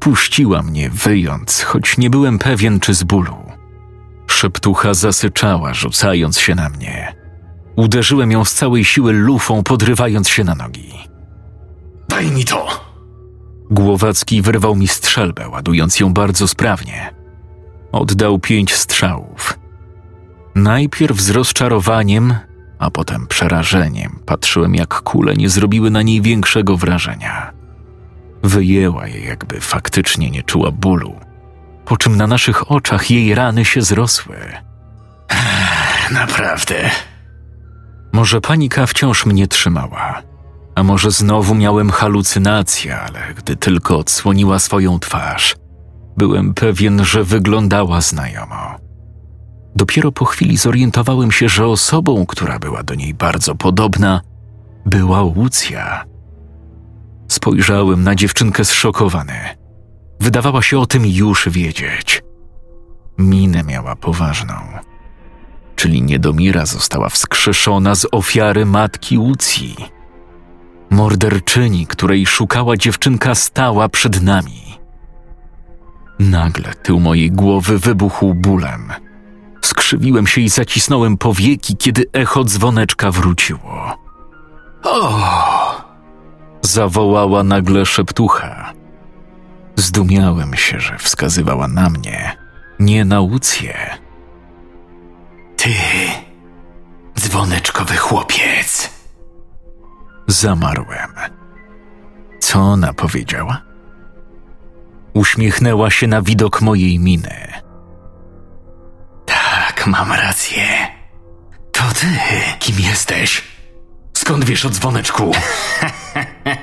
Puściła 0.00 0.62
mnie, 0.62 0.90
wyjąc, 0.90 1.62
choć 1.62 1.98
nie 1.98 2.10
byłem 2.10 2.38
pewien, 2.38 2.80
czy 2.80 2.94
z 2.94 3.02
bólu. 3.02 3.36
Szeptucha 4.26 4.94
zasyczała, 4.94 5.74
rzucając 5.74 6.38
się 6.38 6.54
na 6.54 6.68
mnie. 6.68 7.14
Uderzyłem 7.76 8.30
ją 8.30 8.44
z 8.44 8.54
całej 8.54 8.84
siły 8.84 9.12
lufą, 9.12 9.62
podrywając 9.62 10.28
się 10.28 10.44
na 10.44 10.54
nogi. 10.54 10.92
Daj 12.08 12.30
mi 12.30 12.44
to! 12.44 12.66
Głowacki 13.70 14.42
wyrwał 14.42 14.76
mi 14.76 14.88
strzelbę, 14.88 15.48
ładując 15.48 16.00
ją 16.00 16.12
bardzo 16.12 16.48
sprawnie. 16.48 17.14
Oddał 17.92 18.38
pięć 18.38 18.74
strzałów. 18.74 19.58
Najpierw 20.54 21.20
z 21.20 21.30
rozczarowaniem, 21.30 22.34
a 22.78 22.90
potem 22.90 23.26
przerażeniem 23.26 24.18
patrzyłem, 24.26 24.74
jak 24.74 25.02
kule 25.02 25.34
nie 25.34 25.48
zrobiły 25.48 25.90
na 25.90 26.02
niej 26.02 26.22
większego 26.22 26.76
wrażenia. 26.76 27.52
Wyjęła 28.42 29.06
je, 29.06 29.20
jakby 29.20 29.60
faktycznie 29.60 30.30
nie 30.30 30.42
czuła 30.42 30.70
bólu, 30.70 31.14
po 31.84 31.96
czym 31.96 32.16
na 32.16 32.26
naszych 32.26 32.70
oczach 32.70 33.10
jej 33.10 33.34
rany 33.34 33.64
się 33.64 33.82
zrosły. 33.82 34.36
Naprawdę. 36.10 36.90
Może 38.12 38.40
panika 38.40 38.86
wciąż 38.86 39.26
mnie 39.26 39.46
trzymała, 39.46 40.22
a 40.74 40.82
może 40.82 41.10
znowu 41.10 41.54
miałem 41.54 41.90
halucynację, 41.90 42.98
ale 43.00 43.34
gdy 43.34 43.56
tylko 43.56 43.98
odsłoniła 43.98 44.58
swoją 44.58 44.98
twarz, 44.98 45.56
byłem 46.16 46.54
pewien, 46.54 47.04
że 47.04 47.24
wyglądała 47.24 48.00
znajomo. 48.00 48.85
Dopiero 49.76 50.12
po 50.12 50.24
chwili 50.24 50.56
zorientowałem 50.56 51.32
się, 51.32 51.48
że 51.48 51.66
osobą, 51.66 52.26
która 52.26 52.58
była 52.58 52.82
do 52.82 52.94
niej 52.94 53.14
bardzo 53.14 53.54
podobna, 53.54 54.20
była 54.86 55.22
Łucja. 55.22 56.04
Spojrzałem 57.28 58.02
na 58.02 58.14
dziewczynkę 58.14 58.64
zszokowany. 58.64 59.40
Wydawała 60.20 60.62
się 60.62 60.78
o 60.78 60.86
tym 60.86 61.06
już 61.06 61.48
wiedzieć. 61.48 62.22
Minę 63.18 63.62
miała 63.62 63.96
poważną. 63.96 64.54
Czyli 65.76 66.02
Niedomira 66.02 66.66
została 66.66 67.08
wskrzeszona 67.08 67.94
z 67.94 68.06
ofiary 68.12 68.66
matki 68.66 69.18
Łucji. 69.18 69.76
Morderczyni, 70.90 71.86
której 71.86 72.26
szukała 72.26 72.76
dziewczynka, 72.76 73.34
stała 73.34 73.88
przed 73.88 74.22
nami. 74.22 74.78
Nagle 76.18 76.74
tył 76.74 77.00
mojej 77.00 77.30
głowy 77.30 77.78
wybuchł 77.78 78.34
bólem. 78.34 79.05
Skrzywiłem 79.66 80.26
się 80.26 80.40
i 80.40 80.48
zacisnąłem 80.48 81.16
powieki, 81.18 81.76
kiedy 81.76 82.04
echo 82.12 82.44
dzwoneczka 82.44 83.10
wróciło. 83.10 83.96
O! 84.82 85.20
Zawołała 86.62 87.42
nagle 87.42 87.86
szeptucha. 87.86 88.72
Zdumiałem 89.76 90.54
się, 90.54 90.80
że 90.80 90.98
wskazywała 90.98 91.68
na 91.68 91.90
mnie, 91.90 92.36
nie 92.80 93.04
na 93.04 93.20
Łucję. 93.20 93.74
Ty, 95.56 95.74
dzwoneczkowy 97.18 97.96
chłopiec. 97.96 98.90
Zamarłem. 100.26 101.12
Co 102.40 102.60
ona 102.60 102.92
powiedziała? 102.92 103.62
Uśmiechnęła 105.14 105.90
się 105.90 106.06
na 106.06 106.22
widok 106.22 106.62
mojej 106.62 106.98
miny. 106.98 107.65
Mam 109.86 110.12
rację. 110.12 110.62
To 111.72 111.82
ty, 112.00 112.06
kim 112.58 112.80
jesteś? 112.80 113.42
Skąd 114.16 114.44
wiesz 114.44 114.64
o 114.64 114.70
dzwoneczku? 114.70 115.32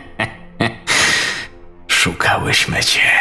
Szukałyśmy 1.87 2.83
cię. 2.83 3.11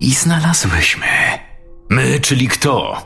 I 0.00 0.14
znalazłyśmy. 0.14 1.06
My, 1.90 2.20
czyli 2.20 2.48
kto? 2.48 3.02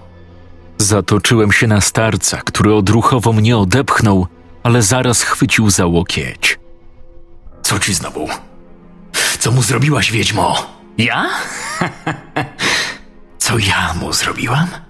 Zatoczyłem 0.79 1.53
się 1.53 1.67
na 1.67 1.81
starca, 1.81 2.37
który 2.37 2.75
odruchowo 2.75 3.33
mnie 3.33 3.57
odepchnął, 3.57 4.27
ale 4.63 4.83
zaraz 4.83 5.23
chwycił 5.23 5.71
za 5.71 5.87
łokieć. 5.87 6.59
Co 7.63 7.79
ci 7.79 7.95
znowu? 7.95 8.29
Co 9.39 9.53
mu 9.53 9.63
zrobiłaś, 9.63 10.13
wiedźmo? 10.13 10.67
Ja? 10.99 11.27
Co 13.39 13.59
ja 13.59 13.95
mu 13.95 14.13
zrobiłam? 14.13 14.86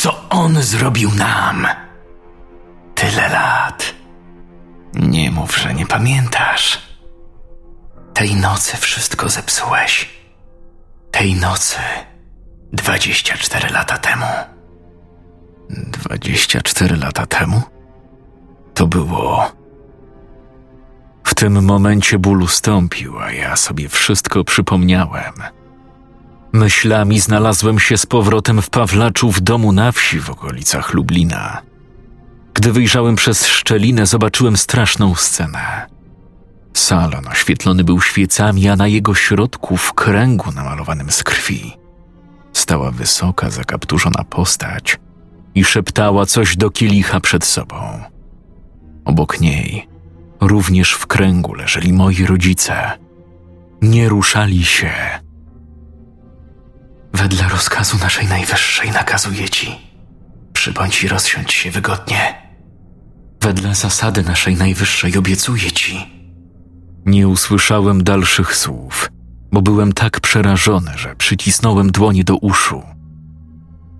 Co 0.00 0.28
on 0.28 0.62
zrobił 0.62 1.10
nam? 1.14 1.66
Tyle 2.94 3.28
lat. 3.28 3.94
Nie 4.94 5.30
mów, 5.30 5.56
że 5.58 5.74
nie 5.74 5.86
pamiętasz. 5.86 6.82
Tej 8.14 8.34
nocy 8.34 8.76
wszystko 8.76 9.28
zepsułeś. 9.28 10.10
Tej 11.10 11.34
nocy 11.34 11.76
24 12.72 13.70
lata 13.70 13.98
temu. 13.98 14.26
24 15.70 16.96
lata 16.96 17.26
temu? 17.26 17.62
to 18.74 18.86
było. 18.86 19.52
W 21.24 21.34
tym 21.34 21.64
momencie 21.64 22.18
ból 22.18 22.42
ustąpił, 22.42 23.18
a 23.18 23.32
ja 23.32 23.56
sobie 23.56 23.88
wszystko 23.88 24.44
przypomniałem. 24.44 25.59
Myślami 26.52 27.20
znalazłem 27.20 27.78
się 27.78 27.98
z 27.98 28.06
powrotem 28.06 28.62
w 28.62 28.70
Pawlaczu 28.70 29.30
w 29.32 29.40
domu 29.40 29.72
na 29.72 29.92
wsi 29.92 30.20
w 30.20 30.30
okolicach 30.30 30.94
Lublina. 30.94 31.62
Gdy 32.54 32.72
wyjrzałem 32.72 33.16
przez 33.16 33.46
szczelinę, 33.46 34.06
zobaczyłem 34.06 34.56
straszną 34.56 35.14
scenę. 35.14 35.86
Salon 36.74 37.28
oświetlony 37.28 37.84
był 37.84 38.00
świecami, 38.00 38.68
a 38.68 38.76
na 38.76 38.86
jego 38.86 39.14
środku, 39.14 39.76
w 39.76 39.92
kręgu 39.92 40.52
namalowanym 40.52 41.10
z 41.10 41.22
krwi, 41.22 41.72
stała 42.52 42.90
wysoka, 42.90 43.50
zakapturzona 43.50 44.24
postać 44.24 44.98
i 45.54 45.64
szeptała 45.64 46.26
coś 46.26 46.56
do 46.56 46.70
kielicha 46.70 47.20
przed 47.20 47.44
sobą. 47.44 48.04
Obok 49.04 49.40
niej, 49.40 49.88
również 50.40 50.92
w 50.92 51.06
kręgu, 51.06 51.54
leżeli 51.54 51.92
moi 51.92 52.26
rodzice. 52.26 52.98
Nie 53.82 54.08
ruszali 54.08 54.64
się. 54.64 54.92
Wedle 57.12 57.48
rozkazu 57.48 57.98
naszej 57.98 58.26
najwyższej 58.26 58.90
nakazuję 58.90 59.48
ci, 59.48 59.78
przybądź 60.52 61.04
i 61.04 61.08
rozsiądź 61.08 61.52
się 61.52 61.70
wygodnie. 61.70 62.34
Wedle 63.40 63.74
zasady 63.74 64.22
naszej 64.22 64.56
najwyższej 64.56 65.18
obiecuję 65.18 65.72
ci. 65.72 66.06
Nie 67.06 67.28
usłyszałem 67.28 68.04
dalszych 68.04 68.56
słów, 68.56 69.10
bo 69.52 69.62
byłem 69.62 69.92
tak 69.92 70.20
przerażony, 70.20 70.90
że 70.96 71.16
przycisnąłem 71.16 71.92
dłonie 71.92 72.24
do 72.24 72.36
uszu. 72.36 72.82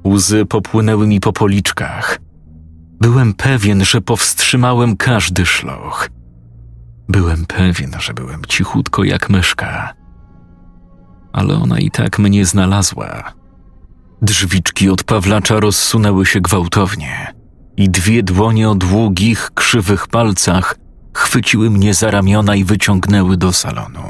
Łzy 0.07 0.47
popłynęły 0.47 1.07
mi 1.07 1.21
po 1.21 1.33
policzkach. 1.33 2.19
Byłem 3.01 3.35
pewien, 3.35 3.85
że 3.85 4.01
powstrzymałem 4.01 4.97
każdy 4.97 5.47
szloch. 5.47 6.09
Byłem 7.09 7.47
pewien, 7.47 7.91
że 7.99 8.15
byłem 8.15 8.45
cichutko 8.45 9.05
jak 9.05 9.31
myszka. 9.31 10.00
Ale 11.33 11.55
ona 11.55 11.79
i 11.79 11.91
tak 11.91 12.19
mnie 12.19 12.47
znalazła. 12.47 13.33
Drzwiczki 14.23 14.91
od 14.91 15.05
Pawlacza 15.05 15.61
rozsunęły 15.61 16.27
się 16.27 16.41
gwałtownie 16.41 17.35
i 17.77 17.91
dwie 17.91 18.23
dłonie 18.23 18.71
o 18.71 18.75
długich, 18.75 19.51
krzywych 19.55 20.09
palcach 20.09 20.77
chwyciły 21.15 21.71
mnie 21.71 21.95
za 21.95 22.11
ramiona 22.11 22.57
i 22.57 22.65
wyciągnęły 22.65 23.37
do 23.37 23.53
salonu. 23.53 24.03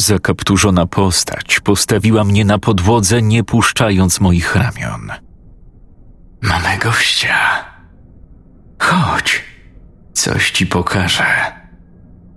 Zakapturzona 0.00 0.86
postać 0.86 1.60
postawiła 1.60 2.24
mnie 2.24 2.44
na 2.44 2.58
podłodze, 2.58 3.22
nie 3.22 3.44
puszczając 3.44 4.20
moich 4.20 4.56
ramion. 4.56 5.12
Mamy 6.42 6.78
gościa. 6.78 7.38
Chodź, 8.78 9.44
coś 10.12 10.50
ci 10.50 10.66
pokażę. 10.66 11.26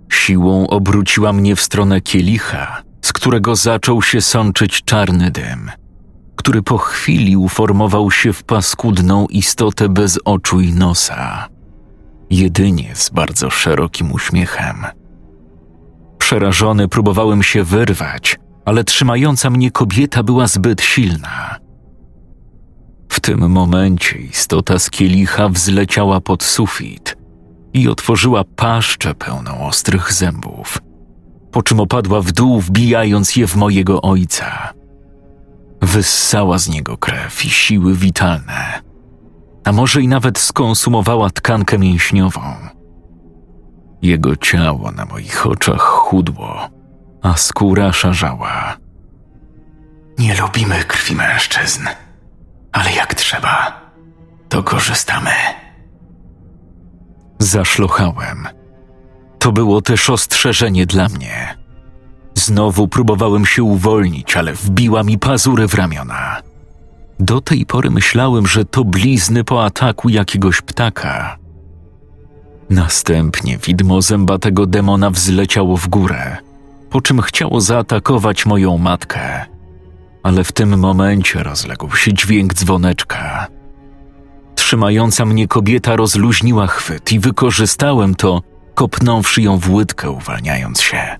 Siłą 0.08 0.66
obróciła 0.66 1.32
mnie 1.32 1.56
w 1.56 1.62
stronę 1.62 2.00
kielicha, 2.00 2.82
z 3.02 3.12
którego 3.12 3.56
zaczął 3.56 4.02
się 4.02 4.20
sączyć 4.20 4.82
czarny 4.84 5.30
dym, 5.30 5.70
który 6.36 6.62
po 6.62 6.78
chwili 6.78 7.36
uformował 7.36 8.10
się 8.10 8.32
w 8.32 8.42
paskudną 8.44 9.26
istotę 9.26 9.88
bez 9.88 10.18
oczu 10.24 10.60
i 10.60 10.72
nosa, 10.72 11.48
jedynie 12.30 12.90
z 12.94 13.10
bardzo 13.10 13.50
szerokim 13.50 14.12
uśmiechem. 14.12 14.86
Przerażony 16.18 16.88
próbowałem 16.88 17.42
się 17.42 17.64
wyrwać, 17.64 18.38
ale 18.64 18.84
trzymająca 18.84 19.50
mnie 19.50 19.70
kobieta 19.70 20.22
była 20.22 20.46
zbyt 20.46 20.82
silna. 20.82 21.58
W 23.08 23.20
tym 23.20 23.50
momencie 23.50 24.18
istota 24.18 24.78
z 24.78 24.90
kielicha 24.90 25.48
wzleciała 25.48 26.20
pod 26.20 26.42
sufit 26.42 27.16
i 27.74 27.88
otworzyła 27.88 28.44
paszczę 28.56 29.14
pełną 29.14 29.66
ostrych 29.66 30.12
zębów, 30.12 30.78
po 31.52 31.62
czym 31.62 31.80
opadła 31.80 32.20
w 32.20 32.32
dół, 32.32 32.60
wbijając 32.60 33.36
je 33.36 33.46
w 33.46 33.56
mojego 33.56 34.02
ojca. 34.02 34.72
Wyssała 35.82 36.58
z 36.58 36.68
niego 36.68 36.96
krew 36.98 37.44
i 37.44 37.50
siły 37.50 37.94
witalne, 37.94 38.82
a 39.64 39.72
może 39.72 40.02
i 40.02 40.08
nawet 40.08 40.38
skonsumowała 40.38 41.30
tkankę 41.30 41.78
mięśniową. 41.78 42.40
Jego 44.02 44.36
ciało 44.36 44.90
na 44.90 45.04
moich 45.04 45.46
oczach 45.46 45.80
chudło, 45.80 46.68
a 47.22 47.36
skóra 47.36 47.92
szarzała. 47.92 48.76
Nie 50.18 50.34
lubimy 50.40 50.84
krwi 50.84 51.14
mężczyzn, 51.14 51.86
ale 52.72 52.92
jak 52.92 53.14
trzeba, 53.14 53.80
to 54.48 54.62
korzystamy. 54.62 55.30
Zaszlochałem. 57.38 58.61
To 59.42 59.52
było 59.52 59.80
też 59.80 60.10
ostrzeżenie 60.10 60.86
dla 60.86 61.08
mnie. 61.08 61.56
Znowu 62.34 62.88
próbowałem 62.88 63.46
się 63.46 63.62
uwolnić, 63.62 64.36
ale 64.36 64.52
wbiła 64.52 65.02
mi 65.02 65.18
pazury 65.18 65.68
w 65.68 65.74
ramiona. 65.74 66.42
Do 67.20 67.40
tej 67.40 67.66
pory 67.66 67.90
myślałem, 67.90 68.46
że 68.46 68.64
to 68.64 68.84
blizny 68.84 69.44
po 69.44 69.64
ataku 69.64 70.08
jakiegoś 70.08 70.60
ptaka. 70.60 71.38
Następnie 72.70 73.58
widmo 73.58 74.02
zębatego 74.02 74.66
demona 74.66 75.10
wzleciało 75.10 75.76
w 75.76 75.88
górę, 75.88 76.36
po 76.90 77.00
czym 77.00 77.20
chciało 77.20 77.60
zaatakować 77.60 78.46
moją 78.46 78.78
matkę. 78.78 79.46
Ale 80.22 80.44
w 80.44 80.52
tym 80.52 80.78
momencie 80.78 81.42
rozległ 81.42 81.96
się 81.96 82.14
dźwięk 82.14 82.54
dzwoneczka. 82.54 83.46
Trzymająca 84.54 85.24
mnie 85.24 85.48
kobieta 85.48 85.96
rozluźniła 85.96 86.66
chwyt 86.66 87.12
i 87.12 87.20
wykorzystałem 87.20 88.14
to, 88.14 88.51
kopnąwszy 88.82 89.42
ją 89.42 89.58
w 89.58 89.70
łydkę, 89.70 90.10
uwalniając 90.10 90.80
się. 90.80 91.16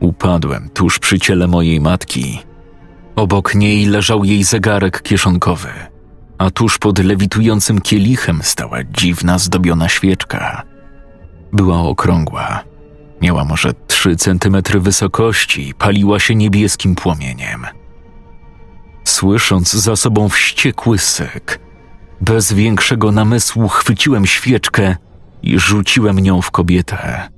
Upadłem 0.00 0.68
tuż 0.74 0.98
przy 0.98 1.18
ciele 1.18 1.46
mojej 1.46 1.80
matki. 1.80 2.38
Obok 3.16 3.54
niej 3.54 3.86
leżał 3.86 4.24
jej 4.24 4.44
zegarek 4.44 5.02
kieszonkowy, 5.02 5.68
a 6.38 6.50
tuż 6.50 6.78
pod 6.78 6.98
lewitującym 6.98 7.80
kielichem 7.80 8.40
stała 8.42 8.84
dziwna 8.84 9.38
zdobiona 9.38 9.88
świeczka. 9.88 10.62
Była 11.52 11.80
okrągła, 11.80 12.64
miała 13.22 13.44
może 13.44 13.72
trzy 13.86 14.16
centymetry 14.16 14.80
wysokości 14.80 15.68
i 15.68 15.74
paliła 15.74 16.20
się 16.20 16.34
niebieskim 16.34 16.94
płomieniem. 16.94 17.66
Słysząc 19.04 19.72
za 19.72 19.96
sobą 19.96 20.28
wściekły 20.28 20.98
syk, 20.98 21.60
bez 22.20 22.52
większego 22.52 23.12
namysłu 23.12 23.68
chwyciłem 23.68 24.26
świeczkę 24.26 24.96
i 25.42 25.58
rzuciłem 25.58 26.18
nią 26.18 26.42
w 26.42 26.50
kobietę. 26.50 27.28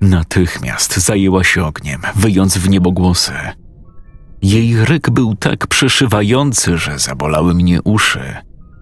Natychmiast 0.00 0.96
zajęła 0.96 1.44
się 1.44 1.64
ogniem, 1.64 2.00
wyjąc 2.16 2.58
w 2.58 2.68
niebo 2.68 2.92
głosy. 2.92 3.32
Jej 4.42 4.84
ryk 4.84 5.10
był 5.10 5.34
tak 5.34 5.66
przeszywający, 5.66 6.78
że 6.78 6.98
zabolały 6.98 7.54
mnie 7.54 7.82
uszy 7.82 8.34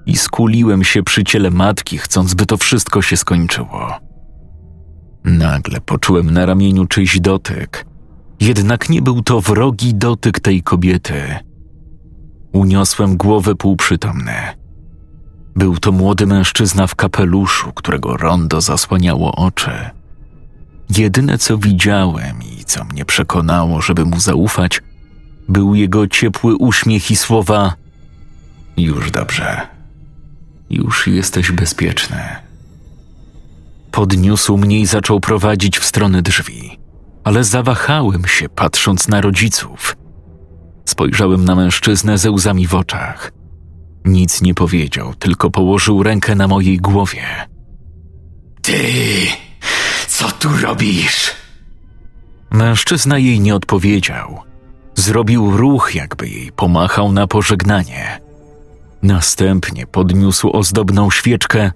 i 0.07 0.16
skuliłem 0.16 0.85
się 0.85 1.03
przy 1.03 1.25
ciele 1.25 1.51
matki, 1.51 1.99
chcąc, 1.99 2.35
by 2.35 2.46
to 2.46 2.57
wszystko 2.57 3.03
się 3.03 3.16
skończyło. 3.16 3.92
Nagle 5.25 5.81
poczułem 5.81 6.31
na 6.31 6.46
ramieniu 6.46 6.87
czyjś 6.87 7.20
dotyk, 7.20 7.87
jednak 8.40 8.88
nie 8.88 9.03
był 9.03 9.22
to 9.22 9.40
wrogi 9.40 9.94
dotyk 9.94 10.40
tej 10.40 10.62
kobiety. 10.62 11.22
Uniosłem 12.53 13.16
głowę 13.16 13.55
półprzytomny. 13.55 14.33
Był 15.57 15.77
to 15.77 15.92
młody 15.92 16.27
mężczyzna 16.27 16.87
w 16.87 16.95
kapeluszu, 16.95 17.73
którego 17.73 18.16
rondo 18.16 18.61
zasłaniało 18.61 19.37
oczy. 19.37 19.90
Jedyne 20.97 21.38
co 21.38 21.59
widziałem 21.59 22.42
i 22.42 22.64
co 22.64 22.85
mnie 22.85 23.05
przekonało, 23.05 23.83
żeby 23.83 24.05
mu 24.05 24.21
zaufać, 24.21 24.83
był 25.49 25.75
jego 25.75 26.07
ciepły 26.07 26.57
uśmiech 26.57 27.11
i 27.11 27.16
słowa: 27.16 27.75
Już 28.77 29.11
dobrze, 29.11 29.66
już 30.71 31.07
jesteś 31.07 31.53
bezpieczny. 31.53 32.23
Podniósł 33.90 34.57
mnie 34.57 34.81
i 34.81 34.87
zaczął 34.87 35.21
prowadzić 35.21 35.79
w 35.79 35.85
stronę 35.85 36.23
drzwi, 36.23 36.79
ale 37.25 37.45
zawahałem 37.45 38.27
się, 38.27 38.49
patrząc 38.49 39.09
na 39.09 39.21
rodziców. 39.21 39.97
Spojrzałem 40.85 41.45
na 41.45 41.55
mężczyznę 41.55 42.19
ze 42.19 42.31
łzami 42.31 42.66
w 42.66 42.75
oczach. 42.75 43.36
Nic 44.07 44.42
nie 44.42 44.55
powiedział, 44.55 45.14
tylko 45.14 45.51
położył 45.51 46.03
rękę 46.03 46.35
na 46.35 46.49
mojej 46.49 46.79
głowie. 46.79 47.25
Ty, 48.62 48.83
co 50.09 50.31
tu 50.31 50.49
robisz? 50.62 51.31
Mężczyzna 52.51 53.19
jej 53.19 53.40
nie 53.40 53.55
odpowiedział. 53.55 54.40
Zrobił 54.95 55.57
ruch, 55.57 55.95
jakby 55.95 56.29
jej 56.29 56.53
pomachał 56.53 57.12
na 57.12 57.27
pożegnanie. 57.27 58.21
Następnie 59.03 59.87
podniósł 59.87 60.51
ozdobną 60.51 61.11
świeczkę, 61.11 61.73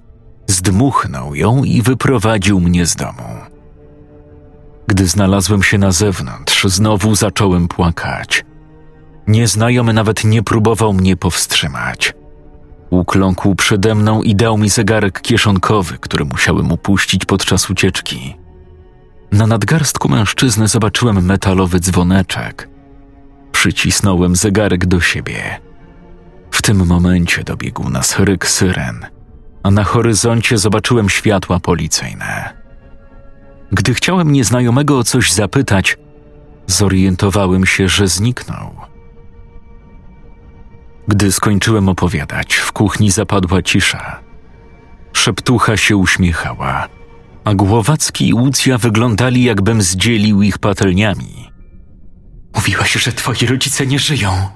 zdmuchnął 0.46 1.34
ją 1.34 1.64
i 1.64 1.82
wyprowadził 1.82 2.60
mnie 2.60 2.86
z 2.86 2.96
domu. 2.96 3.28
Gdy 4.86 5.06
znalazłem 5.06 5.62
się 5.62 5.78
na 5.78 5.92
zewnątrz, 5.92 6.64
znowu 6.64 7.14
zacząłem 7.14 7.68
płakać. 7.68 8.44
Nieznajomy 9.26 9.92
nawet 9.92 10.24
nie 10.24 10.42
próbował 10.42 10.92
mnie 10.92 11.16
powstrzymać. 11.16 12.14
Ukląkł 12.90 13.54
przede 13.54 13.94
mną 13.94 14.22
i 14.22 14.34
dał 14.34 14.58
mi 14.58 14.68
zegarek 14.68 15.20
kieszonkowy, 15.20 15.98
który 15.98 16.24
musiałem 16.24 16.72
upuścić 16.72 17.24
podczas 17.24 17.70
ucieczki. 17.70 18.36
Na 19.32 19.46
nadgarstku 19.46 20.08
mężczyzny 20.08 20.68
zobaczyłem 20.68 21.24
metalowy 21.24 21.80
dzwoneczek. 21.80 22.68
Przycisnąłem 23.52 24.36
zegarek 24.36 24.86
do 24.86 25.00
siebie. 25.00 25.60
W 26.50 26.62
tym 26.62 26.86
momencie 26.86 27.44
dobiegł 27.44 27.90
nas 27.90 28.18
ryk 28.18 28.46
syren, 28.46 29.06
a 29.62 29.70
na 29.70 29.84
horyzoncie 29.84 30.58
zobaczyłem 30.58 31.08
światła 31.08 31.60
policyjne. 31.60 32.60
Gdy 33.72 33.94
chciałem 33.94 34.32
nieznajomego 34.32 34.98
o 34.98 35.04
coś 35.04 35.32
zapytać, 35.32 35.96
zorientowałem 36.66 37.66
się, 37.66 37.88
że 37.88 38.08
zniknął. 38.08 38.89
Gdy 41.10 41.32
skończyłem 41.32 41.88
opowiadać, 41.88 42.54
w 42.54 42.72
kuchni 42.72 43.10
zapadła 43.10 43.62
cisza. 43.62 44.20
Szeptucha 45.12 45.76
się 45.76 45.96
uśmiechała, 45.96 46.88
a 47.44 47.54
Głowacki 47.54 48.28
i 48.28 48.34
Łucja 48.34 48.78
wyglądali, 48.78 49.44
jakbym 49.44 49.82
zdzielił 49.82 50.42
ich 50.42 50.58
patelniami. 50.58 51.50
Mówiłaś, 52.56 52.92
że 52.92 53.12
twoi 53.12 53.46
rodzice 53.46 53.86
nie 53.86 53.98
żyją. 53.98 54.48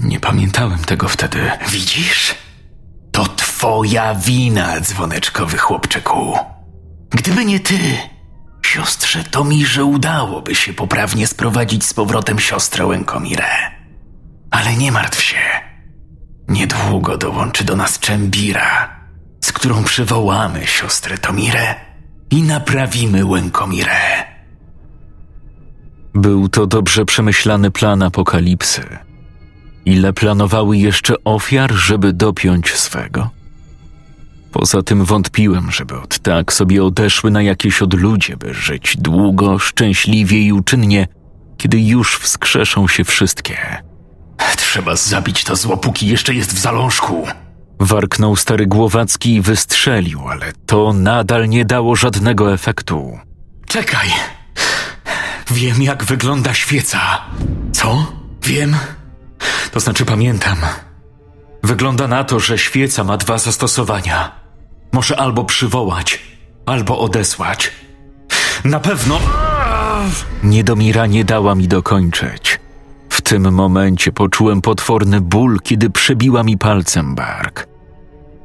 Nie 0.00 0.20
pamiętałem 0.20 0.78
tego 0.78 1.08
wtedy. 1.08 1.50
Widzisz? 1.68 2.34
To 3.12 3.26
twoja 3.26 4.14
wina, 4.14 4.80
dzwoneczkowy 4.80 5.58
chłopczyku. 5.58 6.38
Gdyby 7.10 7.44
nie 7.44 7.60
ty, 7.60 7.78
siostrze 8.62 9.24
Tomirze 9.24 9.84
udałoby 9.84 10.54
się 10.54 10.72
poprawnie 10.72 11.26
sprowadzić 11.26 11.84
z 11.84 11.94
powrotem 11.94 12.38
siostrę 12.38 12.86
Łękomirę. 12.86 13.46
Ale 14.50 14.76
nie 14.76 14.92
martw 14.92 15.22
się. 15.22 15.73
Niedługo 16.48 17.18
dołączy 17.18 17.64
do 17.64 17.76
nas 17.76 17.98
Czembira, 17.98 19.00
z 19.40 19.52
którą 19.52 19.84
przywołamy 19.84 20.66
siostrę 20.66 21.18
Tomirę 21.18 21.74
i 22.30 22.42
naprawimy 22.42 23.24
Łękomirę. 23.24 24.24
Był 26.14 26.48
to 26.48 26.66
dobrze 26.66 27.04
przemyślany 27.04 27.70
plan 27.70 28.02
apokalipsy. 28.02 28.98
Ile 29.84 30.12
planowały 30.12 30.76
jeszcze 30.76 31.14
ofiar, 31.24 31.72
żeby 31.72 32.12
dopiąć 32.12 32.74
swego? 32.74 33.30
Poza 34.52 34.82
tym 34.82 35.04
wątpiłem, 35.04 35.70
żeby 35.70 36.00
od 36.00 36.18
tak 36.18 36.52
sobie 36.52 36.84
odeszły 36.84 37.30
na 37.30 37.42
jakieś 37.42 37.82
odludzie, 37.82 38.36
by 38.36 38.54
żyć 38.54 38.96
długo, 38.96 39.58
szczęśliwie 39.58 40.40
i 40.40 40.52
uczynnie, 40.52 41.08
kiedy 41.56 41.80
już 41.80 42.16
wskrzeszą 42.18 42.88
się 42.88 43.04
wszystkie. 43.04 43.56
Trzeba 44.74 44.96
zabić 44.96 45.44
to 45.44 45.56
zło, 45.56 45.76
póki 45.76 46.06
jeszcze 46.06 46.34
jest 46.34 46.52
w 46.54 46.58
zalążku. 46.58 47.26
Warknął 47.80 48.36
stary 48.36 48.66
Głowacki 48.66 49.34
i 49.34 49.40
wystrzelił, 49.40 50.28
ale 50.28 50.52
to 50.66 50.92
nadal 50.92 51.48
nie 51.48 51.64
dało 51.64 51.96
żadnego 51.96 52.52
efektu. 52.52 53.18
Czekaj. 53.66 54.08
Wiem, 55.50 55.82
jak 55.82 56.04
wygląda 56.04 56.54
świeca. 56.54 57.00
Co? 57.72 58.12
Wiem. 58.42 58.76
To 59.72 59.80
znaczy, 59.80 60.04
pamiętam. 60.04 60.56
Wygląda 61.62 62.08
na 62.08 62.24
to, 62.24 62.40
że 62.40 62.58
świeca 62.58 63.04
ma 63.04 63.16
dwa 63.16 63.38
zastosowania. 63.38 64.32
Może 64.92 65.20
albo 65.20 65.44
przywołać, 65.44 66.22
albo 66.66 66.98
odesłać. 66.98 67.72
Na 68.64 68.80
pewno. 68.80 69.20
Niedomira 70.42 71.06
nie 71.06 71.24
dała 71.24 71.54
mi 71.54 71.68
dokończyć. 71.68 72.63
W 73.34 73.36
tym 73.36 73.54
momencie 73.54 74.12
poczułem 74.12 74.60
potworny 74.60 75.20
ból, 75.20 75.58
kiedy 75.62 75.90
przebiła 75.90 76.42
mi 76.42 76.58
palcem 76.58 77.14
bark. 77.14 77.68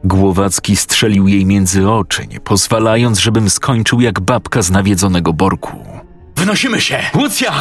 Głowacki 0.03 0.75
strzelił 0.75 1.27
jej 1.27 1.45
między 1.45 1.89
oczy, 1.89 2.27
nie 2.27 2.39
pozwalając, 2.39 3.19
żebym 3.19 3.49
skończył 3.49 4.01
jak 4.01 4.19
babka 4.19 4.61
z 4.61 4.71
nawiedzonego 4.71 5.33
borku. 5.33 5.77
Wynosimy 6.35 6.81
się! 6.81 6.99
Łucja! 7.15 7.51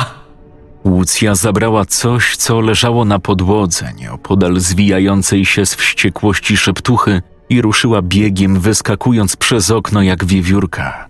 Łucja 0.84 1.34
zabrała 1.34 1.84
coś, 1.84 2.36
co 2.36 2.60
leżało 2.60 3.04
na 3.04 3.18
podłodze, 3.18 3.92
nieopodal 3.94 4.60
zwijającej 4.60 5.44
się 5.44 5.66
z 5.66 5.74
wściekłości 5.74 6.56
szeptuchy 6.56 7.22
i 7.48 7.62
ruszyła 7.62 8.02
biegiem, 8.02 8.60
wyskakując 8.60 9.36
przez 9.36 9.70
okno 9.70 10.02
jak 10.02 10.24
wiewiórka. 10.24 11.08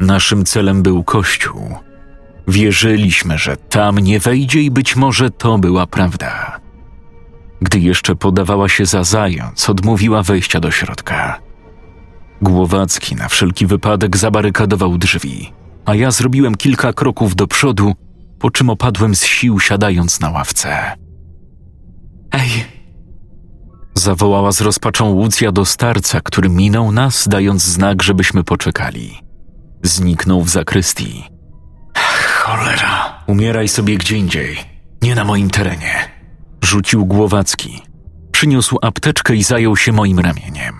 Naszym 0.00 0.44
celem 0.44 0.82
był 0.82 1.04
kościół. 1.04 1.85
Wierzyliśmy, 2.48 3.38
że 3.38 3.56
tam 3.56 3.98
nie 3.98 4.20
wejdzie 4.20 4.62
i 4.62 4.70
być 4.70 4.96
może 4.96 5.30
to 5.30 5.58
była 5.58 5.86
prawda. 5.86 6.60
Gdy 7.62 7.80
jeszcze 7.80 8.16
podawała 8.16 8.68
się 8.68 8.86
za 8.86 9.04
zając, 9.04 9.70
odmówiła 9.70 10.22
wejścia 10.22 10.60
do 10.60 10.70
środka. 10.70 11.40
Głowacki 12.42 13.16
na 13.16 13.28
wszelki 13.28 13.66
wypadek 13.66 14.16
zabarykadował 14.16 14.98
drzwi, 14.98 15.52
a 15.84 15.94
ja 15.94 16.10
zrobiłem 16.10 16.54
kilka 16.54 16.92
kroków 16.92 17.36
do 17.36 17.46
przodu, 17.46 17.92
po 18.38 18.50
czym 18.50 18.70
opadłem 18.70 19.14
z 19.14 19.24
sił 19.24 19.60
siadając 19.60 20.20
na 20.20 20.30
ławce. 20.30 20.96
Ej, 22.32 22.64
Zawołała 23.98 24.52
z 24.52 24.60
rozpaczą 24.60 25.10
Łucja 25.10 25.52
do 25.52 25.64
starca, 25.64 26.20
który 26.20 26.48
minął 26.48 26.92
nas, 26.92 27.28
dając 27.28 27.62
znak, 27.62 28.02
żebyśmy 28.02 28.44
poczekali. 28.44 29.18
Zniknął 29.82 30.42
w 30.42 30.48
zakrystii. 30.48 31.35
Cholera. 32.46 33.22
Umieraj 33.26 33.68
sobie 33.68 33.98
gdzie 33.98 34.16
indziej. 34.16 34.58
Nie 35.02 35.14
na 35.14 35.24
moim 35.24 35.50
terenie. 35.50 36.08
Rzucił 36.64 37.06
Głowacki. 37.06 37.82
Przyniósł 38.32 38.78
apteczkę 38.82 39.34
i 39.34 39.42
zajął 39.42 39.76
się 39.76 39.92
moim 39.92 40.18
ramieniem. 40.18 40.78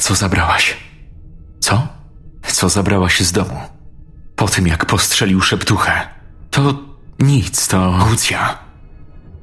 Co 0.00 0.14
zabrałaś? 0.14 0.76
Co? 1.60 1.88
Co 2.46 2.68
zabrałaś 2.68 3.20
z 3.20 3.32
domu? 3.32 3.60
Po 4.36 4.48
tym, 4.48 4.66
jak 4.66 4.86
postrzelił 4.86 5.40
szeptuchę. 5.40 6.08
To 6.50 6.74
nic, 7.18 7.68
to 7.68 7.98
Łucja. 8.10 8.58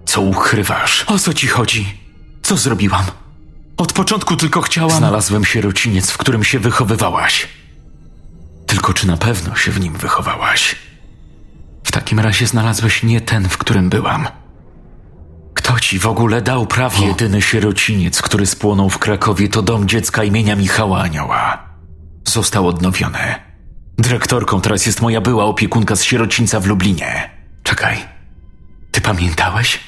Co 0.06 0.22
ukrywasz? 0.22 1.06
O 1.08 1.20
co 1.20 1.34
ci 1.34 1.48
chodzi? 1.48 1.98
Co 2.42 2.58
zrobiłam? 2.58 3.06
Od 3.78 3.94
początku 3.94 4.36
tylko 4.36 4.62
chciałam... 4.62 4.98
Znalazłem 4.98 5.46
sierociniec, 5.46 6.12
w 6.12 6.18
którym 6.18 6.44
się 6.44 6.60
wychowywałaś. 6.60 7.48
Tylko 8.74 8.94
czy 8.94 9.08
na 9.08 9.18
pewno 9.18 9.56
się 9.56 9.72
w 9.72 9.80
nim 9.80 9.94
wychowałaś? 9.94 10.76
W 11.84 11.92
takim 11.92 12.20
razie 12.20 12.48
znalazłeś 12.48 13.04
nie 13.04 13.22
ten, 13.22 13.50
w 13.50 13.58
którym 13.58 13.90
byłam. 13.90 14.28
Kto 15.54 15.80
ci 15.80 16.00
w 16.00 16.08
ogóle 16.08 16.42
dał 16.42 16.68
prawo? 16.68 17.06
Jedyny 17.06 17.42
sierociniec, 17.42 18.22
który 18.22 18.46
spłonął 18.46 18.90
w 18.90 18.98
Krakowie, 18.98 19.50
to 19.50 19.62
dom 19.62 19.88
dziecka 19.88 20.24
imienia 20.24 20.56
Michała 20.56 21.02
Anioła. 21.02 21.70
Został 22.28 22.68
odnowiony. 22.68 23.36
Dyrektorką 23.98 24.62
teraz 24.62 24.86
jest 24.86 25.02
moja 25.02 25.22
była 25.22 25.46
opiekunka 25.46 25.96
z 25.96 26.04
sierocińca 26.04 26.60
w 26.60 26.66
Lublinie. 26.66 27.30
Czekaj. 27.64 27.98
Ty 28.92 29.02
pamiętałeś? 29.02 29.80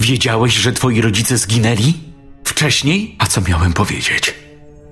Wiedziałeś, 0.00 0.54
że 0.54 0.72
twoi 0.72 1.00
rodzice 1.00 1.38
zginęli? 1.38 1.94
Wcześniej? 2.44 3.16
A 3.18 3.26
co 3.26 3.40
miałem 3.40 3.72
powiedzieć? 3.72 4.34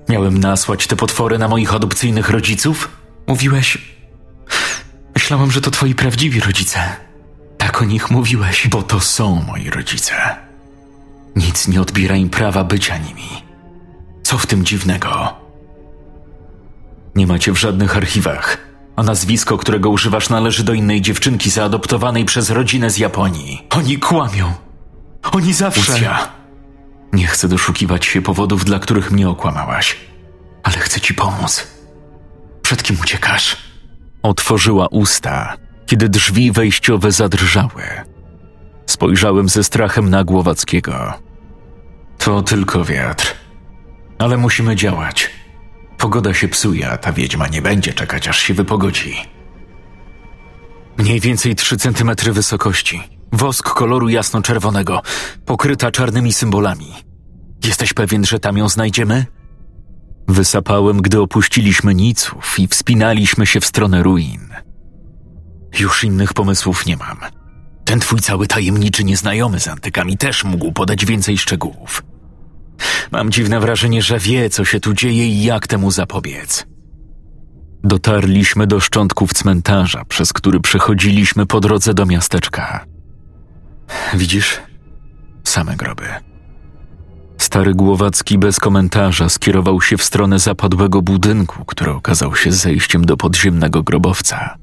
Miałem 0.09 0.37
nasłać 0.37 0.87
te 0.87 0.95
potwory 0.95 1.37
na 1.37 1.47
moich 1.47 1.73
adopcyjnych 1.73 2.29
rodziców? 2.29 3.04
Mówiłeś. 3.27 3.77
Myślałem, 5.13 5.51
że 5.51 5.61
to 5.61 5.71
twoi 5.71 5.95
prawdziwi 5.95 6.39
rodzice. 6.39 6.79
Tak 7.57 7.81
o 7.81 7.85
nich 7.85 8.11
mówiłeś, 8.11 8.67
bo 8.67 8.83
to 8.83 8.99
są 8.99 9.43
moi 9.47 9.69
rodzice. 9.69 10.13
Nic 11.35 11.67
nie 11.67 11.81
odbiera 11.81 12.15
im 12.15 12.29
prawa 12.29 12.63
bycia 12.63 12.97
nimi. 12.97 13.29
Co 14.23 14.37
w 14.37 14.45
tym 14.45 14.65
dziwnego? 14.65 15.33
Nie 17.15 17.27
macie 17.27 17.51
w 17.51 17.59
żadnych 17.59 17.97
archiwach, 17.97 18.57
a 18.95 19.03
nazwisko, 19.03 19.57
którego 19.57 19.89
używasz, 19.89 20.29
należy 20.29 20.63
do 20.63 20.73
innej 20.73 21.01
dziewczynki 21.01 21.49
zaadoptowanej 21.49 22.25
przez 22.25 22.49
rodzinę 22.49 22.89
z 22.89 22.97
Japonii. 22.97 23.67
Oni 23.69 23.97
kłamią. 23.97 24.53
Oni 25.31 25.53
zawsze. 25.53 25.91
Lucja, 25.91 26.27
nie 27.13 27.27
chcę 27.27 27.47
doszukiwać 27.47 28.05
się 28.05 28.21
powodów, 28.21 28.65
dla 28.65 28.79
których 28.79 29.11
mnie 29.11 29.29
okłamałaś, 29.29 29.97
ale 30.63 30.77
chcę 30.77 31.01
ci 31.01 31.13
pomóc. 31.13 31.67
Przed 32.65 32.83
kim 32.83 32.97
uciekasz? 33.03 33.57
Otworzyła 34.23 34.87
usta, 34.87 35.57
kiedy 35.85 36.09
drzwi 36.09 36.51
wejściowe 36.51 37.11
zadrżały. 37.11 37.83
Spojrzałem 38.85 39.49
ze 39.49 39.63
strachem 39.63 40.09
na 40.09 40.23
Głowackiego. 40.23 41.13
To 42.17 42.41
tylko 42.41 42.83
wiatr. 42.85 43.35
Ale 44.19 44.37
musimy 44.37 44.75
działać. 44.75 45.29
Pogoda 45.97 46.33
się 46.33 46.47
psuje, 46.47 46.89
a 46.89 46.97
ta 46.97 47.13
wiedźma 47.13 47.47
nie 47.47 47.61
będzie 47.61 47.93
czekać, 47.93 48.27
aż 48.27 48.39
się 48.39 48.53
wypogodzi. 48.53 49.15
Mniej 50.97 51.19
więcej 51.19 51.55
trzy 51.55 51.77
centymetry 51.77 52.33
wysokości. 52.33 53.03
Wosk 53.31 53.69
koloru 53.69 54.09
jasno-czerwonego, 54.09 55.01
pokryta 55.45 55.91
czarnymi 55.91 56.33
symbolami. 56.33 56.93
Jesteś 57.65 57.93
pewien, 57.93 58.25
że 58.25 58.39
tam 58.39 58.57
ją 58.57 58.69
znajdziemy? 58.69 59.25
Wysapałem, 60.27 61.01
gdy 61.01 61.21
opuściliśmy 61.21 61.95
Niców 61.95 62.59
i 62.59 62.67
wspinaliśmy 62.67 63.45
się 63.45 63.59
w 63.59 63.65
stronę 63.65 64.03
ruin. 64.03 64.49
Już 65.79 66.03
innych 66.03 66.33
pomysłów 66.33 66.85
nie 66.85 66.97
mam. 66.97 67.17
Ten 67.85 67.99
twój 67.99 68.19
cały 68.19 68.47
tajemniczy 68.47 69.03
nieznajomy 69.03 69.59
z 69.59 69.67
antykami 69.67 70.17
też 70.17 70.43
mógł 70.43 70.71
podać 70.71 71.05
więcej 71.05 71.37
szczegółów. 71.37 72.03
Mam 73.11 73.31
dziwne 73.31 73.59
wrażenie, 73.59 74.01
że 74.01 74.19
wie, 74.19 74.49
co 74.49 74.65
się 74.65 74.79
tu 74.79 74.93
dzieje 74.93 75.27
i 75.27 75.43
jak 75.43 75.67
temu 75.67 75.91
zapobiec. 75.91 76.65
Dotarliśmy 77.83 78.67
do 78.67 78.79
szczątków 78.79 79.33
cmentarza, 79.33 80.05
przez 80.05 80.33
który 80.33 80.59
przechodziliśmy 80.59 81.45
po 81.45 81.59
drodze 81.59 81.93
do 81.93 82.05
miasteczka. 82.05 82.85
Widzisz? 84.13 84.61
Same 85.43 85.75
groby. 85.75 86.24
Stary 87.55 87.73
Głowacki 87.73 88.37
bez 88.37 88.59
komentarza 88.59 89.29
skierował 89.29 89.81
się 89.81 89.97
w 89.97 90.03
stronę 90.03 90.39
zapadłego 90.39 91.01
budynku, 91.01 91.65
który 91.65 91.91
okazał 91.91 92.35
się 92.35 92.51
zejściem 92.51 93.05
do 93.05 93.17
podziemnego 93.17 93.83
grobowca. 93.83 94.57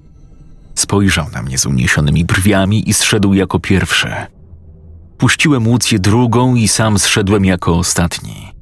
Spojrzał 0.75 1.27
na 1.31 1.43
mnie 1.43 1.59
z 1.59 1.67
uniesionymi 1.67 2.25
brwiami 2.25 2.91
i 2.91 2.95
zszedł 2.95 3.35
jako 3.35 3.61
pierwszy. 3.61 4.09
Puściłem 5.19 5.69
Łucję 5.69 5.99
drugą 5.99 6.55
i 6.55 6.69
sam 6.69 6.99
zszedłem 6.99 7.45
jako 7.45 7.79
ostatni. 7.79 8.53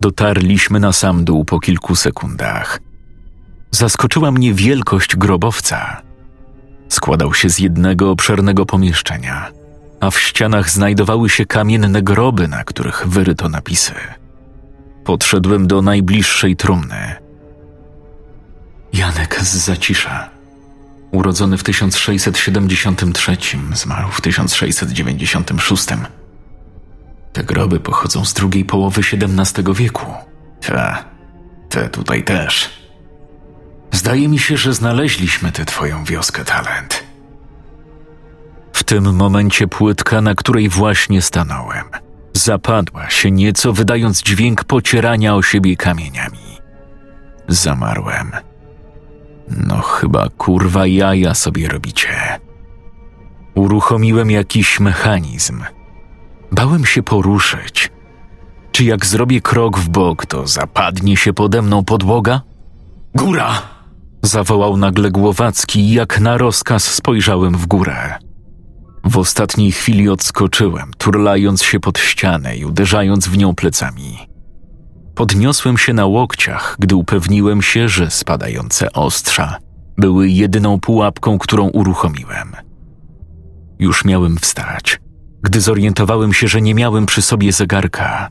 Dotarliśmy 0.00 0.80
na 0.80 0.92
sam 0.92 1.24
dół 1.24 1.44
po 1.44 1.60
kilku 1.60 1.96
sekundach. 1.96 2.80
Zaskoczyła 3.70 4.30
mnie 4.30 4.54
wielkość 4.54 5.16
grobowca. 5.16 6.02
Składał 6.88 7.34
się 7.34 7.50
z 7.50 7.58
jednego 7.58 8.10
obszernego 8.10 8.66
pomieszczenia, 8.66 9.50
a 10.00 10.10
w 10.10 10.20
ścianach 10.20 10.70
znajdowały 10.70 11.30
się 11.30 11.46
kamienne 11.46 12.02
groby, 12.02 12.48
na 12.48 12.64
których 12.64 13.02
wyryto 13.06 13.48
napisy. 13.48 13.94
Podszedłem 15.04 15.66
do 15.66 15.82
najbliższej 15.82 16.56
trumny. 16.56 17.16
Janek 18.92 19.40
z 19.40 19.54
Zacisza 19.56 20.34
urodzony 21.14 21.58
w 21.58 21.62
1673, 21.62 23.36
zmarł 23.72 24.08
w 24.10 24.20
1696. 24.20 25.86
Te 27.32 27.44
groby 27.44 27.80
pochodzą 27.80 28.24
z 28.24 28.32
drugiej 28.32 28.64
połowy 28.64 29.02
XVII 29.12 29.74
wieku. 29.74 30.06
Ta, 30.60 31.04
te 31.68 31.88
tutaj 31.88 32.24
też. 32.24 32.70
Zdaje 33.92 34.28
mi 34.28 34.38
się, 34.38 34.56
że 34.56 34.74
znaleźliśmy 34.74 35.52
tę 35.52 35.64
twoją 35.64 36.04
wioskę 36.04 36.44
talent. 36.44 37.03
W 38.84 38.86
tym 38.86 39.16
momencie 39.16 39.68
płytka, 39.68 40.20
na 40.20 40.34
której 40.34 40.68
właśnie 40.68 41.22
stanąłem, 41.22 41.84
zapadła 42.32 43.10
się 43.10 43.30
nieco, 43.30 43.72
wydając 43.72 44.22
dźwięk 44.22 44.64
pocierania 44.64 45.34
o 45.34 45.42
siebie 45.42 45.76
kamieniami. 45.76 46.58
Zamarłem. 47.48 48.30
No 49.66 49.80
chyba 49.80 50.28
kurwa 50.28 50.86
jaja 50.86 51.34
sobie 51.34 51.68
robicie. 51.68 52.08
Uruchomiłem 53.54 54.30
jakiś 54.30 54.80
mechanizm. 54.80 55.62
Bałem 56.52 56.86
się 56.86 57.02
poruszyć. 57.02 57.90
Czy 58.72 58.84
jak 58.84 59.06
zrobię 59.06 59.40
krok 59.40 59.78
w 59.78 59.88
bok, 59.88 60.26
to 60.26 60.46
zapadnie 60.46 61.16
się 61.16 61.32
pode 61.32 61.62
mną 61.62 61.84
podłoga? 61.84 62.40
Góra! 63.14 63.62
Zawołał 64.22 64.76
nagle 64.76 65.10
Głowacki 65.10 65.92
jak 65.92 66.20
na 66.20 66.38
rozkaz 66.38 66.84
spojrzałem 66.84 67.54
w 67.56 67.66
górę. 67.66 68.23
W 69.04 69.18
ostatniej 69.18 69.72
chwili 69.72 70.08
odskoczyłem, 70.08 70.90
turlając 70.98 71.62
się 71.62 71.80
pod 71.80 71.98
ścianę 71.98 72.56
i 72.56 72.64
uderzając 72.64 73.28
w 73.28 73.38
nią 73.38 73.54
plecami. 73.54 74.18
Podniosłem 75.14 75.78
się 75.78 75.92
na 75.92 76.06
łokciach, 76.06 76.76
gdy 76.78 76.96
upewniłem 76.96 77.62
się, 77.62 77.88
że 77.88 78.10
spadające 78.10 78.92
ostrza 78.92 79.58
były 79.98 80.28
jedyną 80.28 80.80
pułapką, 80.80 81.38
którą 81.38 81.68
uruchomiłem. 81.68 82.52
Już 83.78 84.04
miałem 84.04 84.36
wstać, 84.36 85.00
gdy 85.42 85.60
zorientowałem 85.60 86.32
się, 86.32 86.48
że 86.48 86.60
nie 86.60 86.74
miałem 86.74 87.06
przy 87.06 87.22
sobie 87.22 87.52
zegarka. 87.52 88.28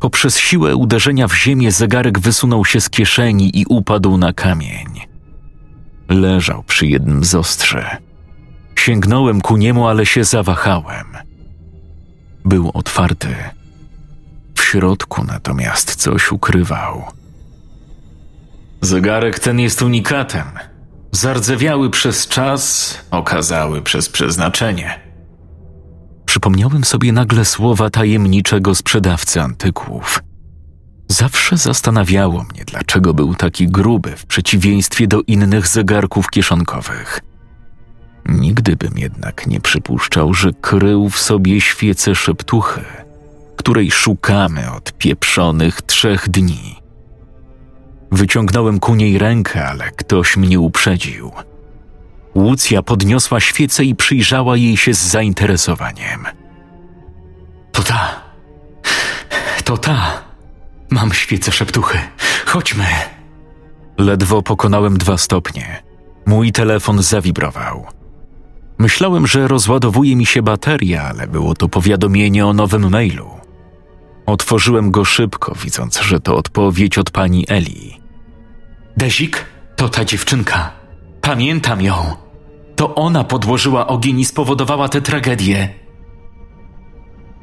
Poprzez 0.00 0.38
siłę 0.38 0.76
uderzenia 0.76 1.28
w 1.28 1.34
ziemię 1.34 1.72
zegarek 1.72 2.18
wysunął 2.18 2.64
się 2.64 2.80
z 2.80 2.90
kieszeni 2.90 3.60
i 3.60 3.64
upadł 3.68 4.16
na 4.16 4.32
kamień. 4.32 4.86
Leżał 6.08 6.62
przy 6.62 6.86
jednym 6.86 7.24
z 7.24 7.34
ostrzy. 7.34 7.84
Sięgnąłem 8.86 9.40
ku 9.40 9.56
niemu, 9.56 9.88
ale 9.88 10.06
się 10.06 10.24
zawahałem. 10.24 11.06
Był 12.44 12.70
otwarty 12.74 13.28
w 14.54 14.62
środku 14.62 15.24
natomiast 15.24 15.94
coś 15.94 16.32
ukrywał. 16.32 17.02
Zegarek 18.80 19.38
ten 19.38 19.60
jest 19.60 19.82
unikatem. 19.82 20.46
Zardzewiały 21.12 21.90
przez 21.90 22.28
czas, 22.28 22.94
okazały 23.10 23.82
przez 23.82 24.08
przeznaczenie. 24.08 25.00
Przypomniałem 26.26 26.84
sobie 26.84 27.12
nagle 27.12 27.44
słowa 27.44 27.90
tajemniczego 27.90 28.74
sprzedawcy 28.74 29.42
antyków. 29.42 30.22
Zawsze 31.08 31.56
zastanawiało 31.56 32.44
mnie, 32.44 32.64
dlaczego 32.66 33.14
był 33.14 33.34
taki 33.34 33.68
gruby 33.68 34.16
w 34.16 34.26
przeciwieństwie 34.26 35.06
do 35.06 35.22
innych 35.26 35.66
zegarków 35.66 36.30
kieszonkowych. 36.30 37.20
Nigdy 38.28 38.76
bym 38.76 38.98
jednak 38.98 39.46
nie 39.46 39.60
przypuszczał, 39.60 40.34
że 40.34 40.52
krył 40.52 41.08
w 41.08 41.18
sobie 41.18 41.60
świecę 41.60 42.14
szeptuchy– 42.14 42.84
której 43.66 43.90
szukamy 43.90 44.72
od 44.72 44.92
pieprzonych 44.92 45.82
trzech 45.82 46.28
dni. 46.28 46.76
Wyciągnąłem 48.12 48.80
ku 48.80 48.94
niej 48.94 49.18
rękę, 49.18 49.66
ale 49.66 49.90
ktoś 49.90 50.36
mnie 50.36 50.60
uprzedził. 50.60 51.32
Łucja 52.34 52.82
podniosła 52.82 53.40
świecę 53.40 53.84
i 53.84 53.94
przyjrzała 53.94 54.56
jej 54.56 54.76
się 54.76 54.94
z 54.94 54.98
zainteresowaniem. 54.98 56.26
To 57.72 57.82
ta. 57.82 58.22
To 59.64 59.78
ta. 59.78 60.22
Mam 60.90 61.12
świecę 61.12 61.52
szeptuchy. 61.52 61.98
Chodźmy. 62.46 62.86
Ledwo 63.98 64.42
pokonałem 64.42 64.98
dwa 64.98 65.18
stopnie. 65.18 65.82
Mój 66.26 66.52
telefon 66.52 67.02
zawibrował. 67.02 67.86
Myślałem, 68.78 69.26
że 69.26 69.48
rozładowuje 69.48 70.16
mi 70.16 70.26
się 70.26 70.42
bateria, 70.42 71.02
ale 71.02 71.26
było 71.26 71.54
to 71.54 71.68
powiadomienie 71.68 72.46
o 72.46 72.52
nowym 72.52 72.90
mailu. 72.90 73.30
Otworzyłem 74.26 74.90
go 74.90 75.04
szybko, 75.04 75.54
widząc, 75.54 76.00
że 76.00 76.20
to 76.20 76.36
odpowiedź 76.36 76.98
od 76.98 77.10
pani 77.10 77.44
Eli. 77.48 78.00
Dezik 78.96 79.44
to 79.76 79.88
ta 79.88 80.04
dziewczynka. 80.04 80.72
Pamiętam 81.20 81.82
ją. 81.82 82.16
To 82.76 82.94
ona 82.94 83.24
podłożyła 83.24 83.86
ogień 83.86 84.20
i 84.20 84.24
spowodowała 84.24 84.88
tę 84.88 85.00
tragedię. 85.00 85.68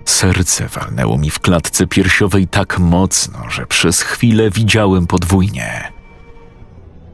Serce 0.05 0.67
walnęło 0.67 1.17
mi 1.17 1.29
w 1.29 1.39
klatce 1.39 1.87
piersiowej 1.87 2.47
tak 2.47 2.79
mocno, 2.79 3.49
że 3.49 3.65
przez 3.65 4.01
chwilę 4.01 4.49
widziałem 4.49 5.07
podwójnie. 5.07 5.91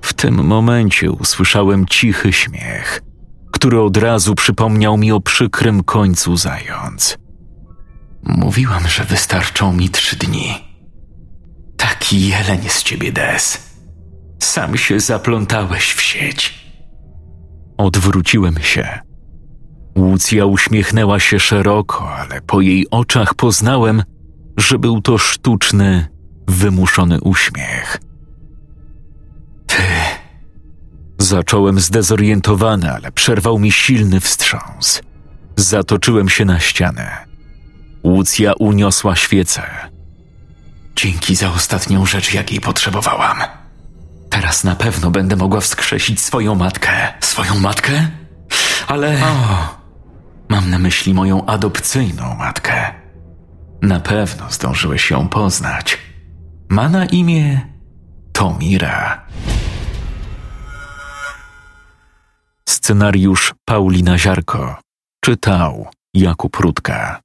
W 0.01 0.13
tym 0.13 0.45
momencie 0.45 1.11
usłyszałem 1.11 1.85
cichy 1.85 2.33
śmiech, 2.33 3.01
który 3.59 3.81
od 3.81 3.97
razu 3.97 4.35
przypomniał 4.35 4.97
mi 4.97 5.11
o 5.11 5.21
przykrym 5.21 5.83
końcu 5.83 6.37
zając. 6.37 7.17
Mówiłam, 8.23 8.87
że 8.87 9.03
wystarczą 9.03 9.73
mi 9.73 9.89
trzy 9.89 10.15
dni. 10.15 10.53
Taki 11.77 12.27
jeleń 12.27 12.69
z 12.69 12.83
ciebie, 12.83 13.11
Des. 13.11 13.69
Sam 14.39 14.77
się 14.77 14.99
zaplątałeś 14.99 15.93
w 15.93 16.01
sieć. 16.01 16.69
Odwróciłem 17.77 18.55
się. 18.61 18.99
Łucja 19.95 20.45
uśmiechnęła 20.45 21.19
się 21.19 21.39
szeroko, 21.39 22.15
ale 22.15 22.41
po 22.41 22.61
jej 22.61 22.89
oczach 22.91 23.33
poznałem, 23.33 24.03
że 24.57 24.79
był 24.79 25.01
to 25.01 25.17
sztuczny, 25.17 26.07
wymuszony 26.47 27.21
uśmiech. 27.21 27.97
Zacząłem 31.29 31.79
zdezorientowany, 31.79 32.91
ale 32.91 33.11
przerwał 33.11 33.59
mi 33.59 33.71
silny 33.71 34.19
wstrząs. 34.19 35.01
Zatoczyłem 35.55 36.29
się 36.29 36.45
na 36.45 36.59
ścianę. 36.59 37.25
Łucja 38.03 38.53
uniosła 38.59 39.15
świecę. 39.15 39.61
Dzięki 40.95 41.35
za 41.35 41.51
ostatnią 41.51 42.05
rzecz, 42.05 42.33
jakiej 42.33 42.61
potrzebowałam. 42.61 43.37
Teraz 44.29 44.63
na 44.63 44.75
pewno 44.75 45.11
będę 45.11 45.35
mogła 45.35 45.61
wskrzesić 45.61 46.21
swoją 46.21 46.55
matkę. 46.55 46.91
Swoją 47.19 47.59
matkę? 47.59 48.07
Ale. 48.87 49.17
O, 49.23 49.75
mam 50.49 50.69
na 50.69 50.79
myśli 50.79 51.13
moją 51.13 51.45
adopcyjną 51.45 52.35
matkę. 52.35 52.93
Na 53.81 53.99
pewno 53.99 54.51
zdążyłeś 54.51 55.11
ją 55.11 55.27
poznać. 55.27 55.97
Ma 56.69 56.89
na 56.89 57.05
imię 57.05 57.61
Tomira. 58.33 59.25
Scenariusz 62.69 63.53
Paulina 63.65 64.17
Ziarko 64.17 64.75
czytał 65.25 65.87
Jakub 66.13 66.55
Rutka. 66.55 67.21